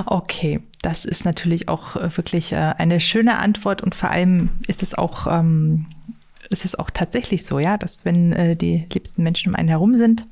Okay, 0.06 0.62
das 0.82 1.04
ist 1.04 1.26
natürlich 1.26 1.68
auch 1.68 1.98
äh, 1.98 2.16
wirklich 2.16 2.54
äh, 2.54 2.56
eine 2.56 3.00
schöne 3.02 3.38
Antwort 3.38 3.82
und 3.82 3.94
vor 3.94 4.10
allem 4.10 4.52
ist 4.68 4.82
es 4.84 4.94
auch, 4.94 5.28
ähm, 5.28 5.88
ist 6.50 6.64
es 6.64 6.80
auch 6.80 6.90
tatsächlich 6.90 7.46
so, 7.46 7.60
ja, 7.60 7.78
dass 7.78 8.06
wenn 8.06 8.32
äh, 8.32 8.56
die 8.56 8.88
liebsten 8.94 9.22
Menschen 9.24 9.50
um 9.50 9.56
einen 9.56 9.68
herum 9.68 9.96
sind, 9.96 10.28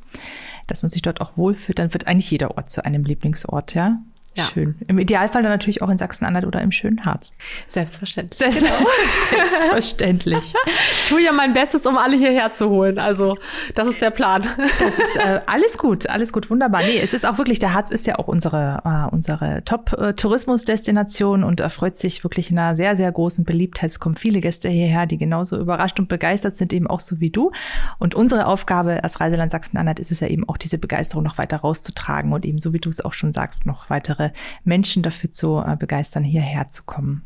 dass 0.67 0.81
man 0.81 0.89
sich 0.89 1.01
dort 1.01 1.19
auch 1.19 1.35
wohlfühlt, 1.35 1.77
dann 1.77 1.93
wird 1.93 2.07
eigentlich 2.07 2.31
jeder 2.31 2.55
Ort 2.55 2.71
zu 2.71 2.85
einem 2.85 3.03
Lieblingsort, 3.03 3.75
ja. 3.75 3.99
Ja. 4.39 4.45
Schön. 4.45 4.75
Im 4.87 4.99
Idealfall 4.99 5.43
dann 5.43 5.51
natürlich 5.51 5.81
auch 5.81 5.89
in 5.89 5.97
Sachsen-Anhalt 5.97 6.45
oder 6.45 6.61
im 6.61 6.71
schönen 6.71 7.05
Harz. 7.05 7.33
Selbstverständlich. 7.67 8.37
Selbst 8.37 8.61
Selbstverständlich. 9.29 10.53
Ich 10.99 11.09
tue 11.09 11.23
ja 11.23 11.31
mein 11.31 11.53
Bestes, 11.53 11.85
um 11.85 11.97
alle 11.97 12.15
hierher 12.15 12.53
zu 12.53 12.69
holen. 12.69 12.99
Also, 12.99 13.37
das 13.75 13.87
ist 13.87 14.01
der 14.01 14.11
Plan. 14.11 14.43
Das 14.79 14.97
ist 14.99 15.15
äh, 15.17 15.41
alles 15.45 15.77
gut, 15.77 16.09
alles 16.09 16.31
gut, 16.33 16.49
wunderbar. 16.49 16.81
Nee, 16.81 16.99
es 16.99 17.13
ist 17.13 17.25
auch 17.25 17.37
wirklich, 17.37 17.59
der 17.59 17.73
Harz 17.73 17.91
ist 17.91 18.07
ja 18.07 18.17
auch 18.17 18.27
unsere, 18.27 18.81
äh, 18.85 19.13
unsere 19.13 19.63
Top-Tourismusdestination 19.65 21.43
und 21.43 21.59
erfreut 21.59 21.97
sich 21.97 22.23
wirklich 22.23 22.51
einer 22.51 22.75
sehr, 22.75 22.95
sehr 22.95 23.11
großen 23.11 23.45
Beliebtheit. 23.45 23.91
Es 23.91 23.99
kommen 23.99 24.15
viele 24.15 24.39
Gäste 24.39 24.69
hierher, 24.69 25.05
die 25.05 25.17
genauso 25.17 25.57
überrascht 25.59 25.99
und 25.99 26.07
begeistert 26.07 26.55
sind, 26.55 26.73
eben 26.73 26.87
auch 26.87 26.99
so 26.99 27.19
wie 27.19 27.29
du. 27.29 27.51
Und 27.97 28.15
unsere 28.15 28.45
Aufgabe 28.47 29.03
als 29.03 29.19
Reiseland 29.19 29.51
Sachsen-Anhalt 29.51 29.99
ist 29.99 30.11
es 30.11 30.19
ja 30.19 30.27
eben 30.27 30.47
auch, 30.47 30.57
diese 30.57 30.77
Begeisterung 30.77 31.23
noch 31.23 31.37
weiter 31.37 31.57
rauszutragen 31.57 32.33
und 32.33 32.45
eben, 32.45 32.59
so 32.59 32.73
wie 32.73 32.79
du 32.79 32.89
es 32.89 33.03
auch 33.03 33.13
schon 33.13 33.33
sagst, 33.33 33.65
noch 33.65 33.89
weitere 33.89 34.28
Menschen 34.63 35.03
dafür 35.03 35.31
zu 35.31 35.57
äh, 35.59 35.75
begeistern, 35.77 36.23
hierher 36.23 36.67
zu 36.67 36.83
kommen. 36.83 37.25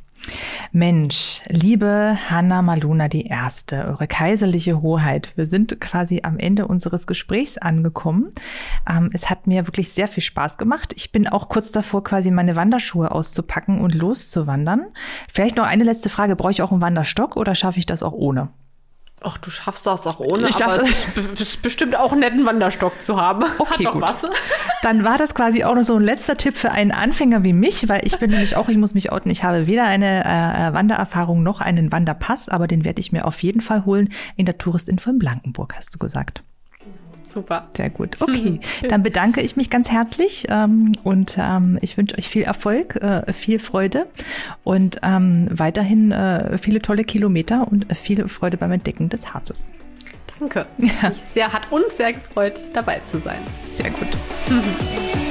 Mensch, 0.72 1.42
liebe 1.50 2.18
Hanna 2.30 2.62
Maluna 2.62 3.08
die 3.08 3.26
Erste, 3.26 3.86
eure 3.86 4.08
kaiserliche 4.08 4.82
Hoheit, 4.82 5.34
wir 5.36 5.46
sind 5.46 5.80
quasi 5.82 6.22
am 6.24 6.40
Ende 6.40 6.68
unseres 6.68 7.08
Gesprächs 7.08 7.58
angekommen. 7.58 8.32
Ähm, 8.90 9.10
es 9.14 9.30
hat 9.30 9.48
mir 9.48 9.68
wirklich 9.68 9.90
sehr 9.92 10.08
viel 10.08 10.24
Spaß 10.24 10.58
gemacht. 10.58 10.94
Ich 10.96 11.12
bin 11.12 11.28
auch 11.28 11.50
kurz 11.50 11.72
davor, 11.72 12.04
quasi 12.04 12.32
meine 12.32 12.56
Wanderschuhe 12.56 13.12
auszupacken 13.12 13.82
und 13.82 13.94
loszuwandern. 13.94 14.86
Vielleicht 15.32 15.58
noch 15.58 15.66
eine 15.66 15.84
letzte 15.84 16.10
Frage. 16.10 16.36
Brauche 16.36 16.52
ich 16.52 16.62
auch 16.62 16.72
einen 16.72 16.82
Wanderstock 16.82 17.36
oder 17.36 17.54
schaffe 17.54 17.80
ich 17.80 17.86
das 17.86 18.02
auch 18.02 18.14
ohne? 18.14 18.50
Ach, 19.26 19.38
du 19.38 19.50
schaffst 19.50 19.86
das 19.88 20.06
auch 20.06 20.20
ohne, 20.20 20.50
Ich 20.50 20.64
aber 20.64 20.82
es 20.84 20.90
ist, 20.90 21.16
be- 21.16 21.42
ist 21.42 21.62
bestimmt 21.62 21.96
auch 21.96 22.12
einen 22.12 22.20
netten 22.22 22.46
Wanderstock 22.46 23.02
zu 23.02 23.20
haben. 23.22 23.46
Okay, 23.58 23.86
Hat 23.86 23.94
gut. 23.94 24.02
was. 24.02 24.26
Dann 24.82 25.04
war 25.06 25.18
das 25.18 25.34
quasi 25.34 25.64
auch 25.64 25.76
noch 25.76 25.82
so 25.84 25.96
ein 25.96 26.04
letzter 26.04 26.36
Tipp 26.38 26.58
für 26.58 26.72
einen 26.72 26.92
Anfänger 26.92 27.44
wie 27.44 27.54
mich, 27.54 27.88
weil 27.88 28.06
ich 28.06 28.20
bin 28.20 28.32
nämlich 28.32 28.56
auch, 28.58 28.68
ich 28.70 28.78
muss 28.78 28.94
mich 28.94 29.12
outen, 29.12 29.32
ich 29.32 29.44
habe 29.44 29.66
weder 29.68 29.86
eine 29.86 30.26
äh, 30.26 30.74
Wandererfahrung 30.74 31.42
noch 31.44 31.62
einen 31.62 31.92
Wanderpass, 31.92 32.50
aber 32.50 32.68
den 32.68 32.84
werde 32.84 33.00
ich 33.00 33.12
mir 33.12 33.26
auf 33.26 33.42
jeden 33.44 33.62
Fall 33.62 33.86
holen 33.86 34.10
in 34.36 34.46
der 34.46 34.58
Touristinfo 34.58 35.10
in 35.10 35.20
Blankenburg, 35.20 35.74
hast 35.78 35.94
du 35.96 36.00
gesagt. 36.00 36.44
Super. 37.24 37.68
Sehr 37.76 37.90
gut. 37.90 38.18
Okay, 38.20 38.60
dann 38.90 39.04
bedanke 39.04 39.42
ich 39.42 39.56
mich 39.56 39.70
ganz 39.70 39.90
herzlich 39.90 40.48
ähm, 40.50 40.94
und 41.04 41.38
ähm, 41.40 41.78
ich 41.82 41.98
wünsche 41.98 42.18
euch 42.18 42.30
viel 42.30 42.44
Erfolg, 42.44 42.96
äh, 42.98 43.32
viel 43.34 43.60
Freude 43.60 44.08
und 44.64 44.98
ähm, 45.04 45.48
weiterhin 45.52 46.12
äh, 46.12 46.58
viele 46.58 46.82
tolle 46.82 47.04
Kilometer 47.04 47.68
und 47.70 47.90
äh, 47.90 47.96
viel 47.96 48.28
Freude 48.28 48.58
beim 48.58 48.72
Entdecken 48.72 49.10
des 49.10 49.34
Harzes. 49.34 49.66
Danke. 50.40 50.66
Mich 50.78 50.94
sehr, 51.34 51.52
hat 51.52 51.72
uns 51.72 51.98
sehr 51.98 52.14
gefreut, 52.14 52.60
dabei 52.74 53.02
zu 53.06 53.20
sein. 53.20 53.40
Sehr 53.78 53.90
gut. 53.90 54.08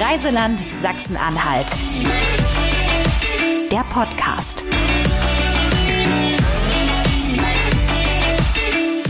Reiseland 0.00 0.58
Sachsen-Anhalt. 0.76 1.66
Der 3.72 3.84
Podcast. 3.92 4.62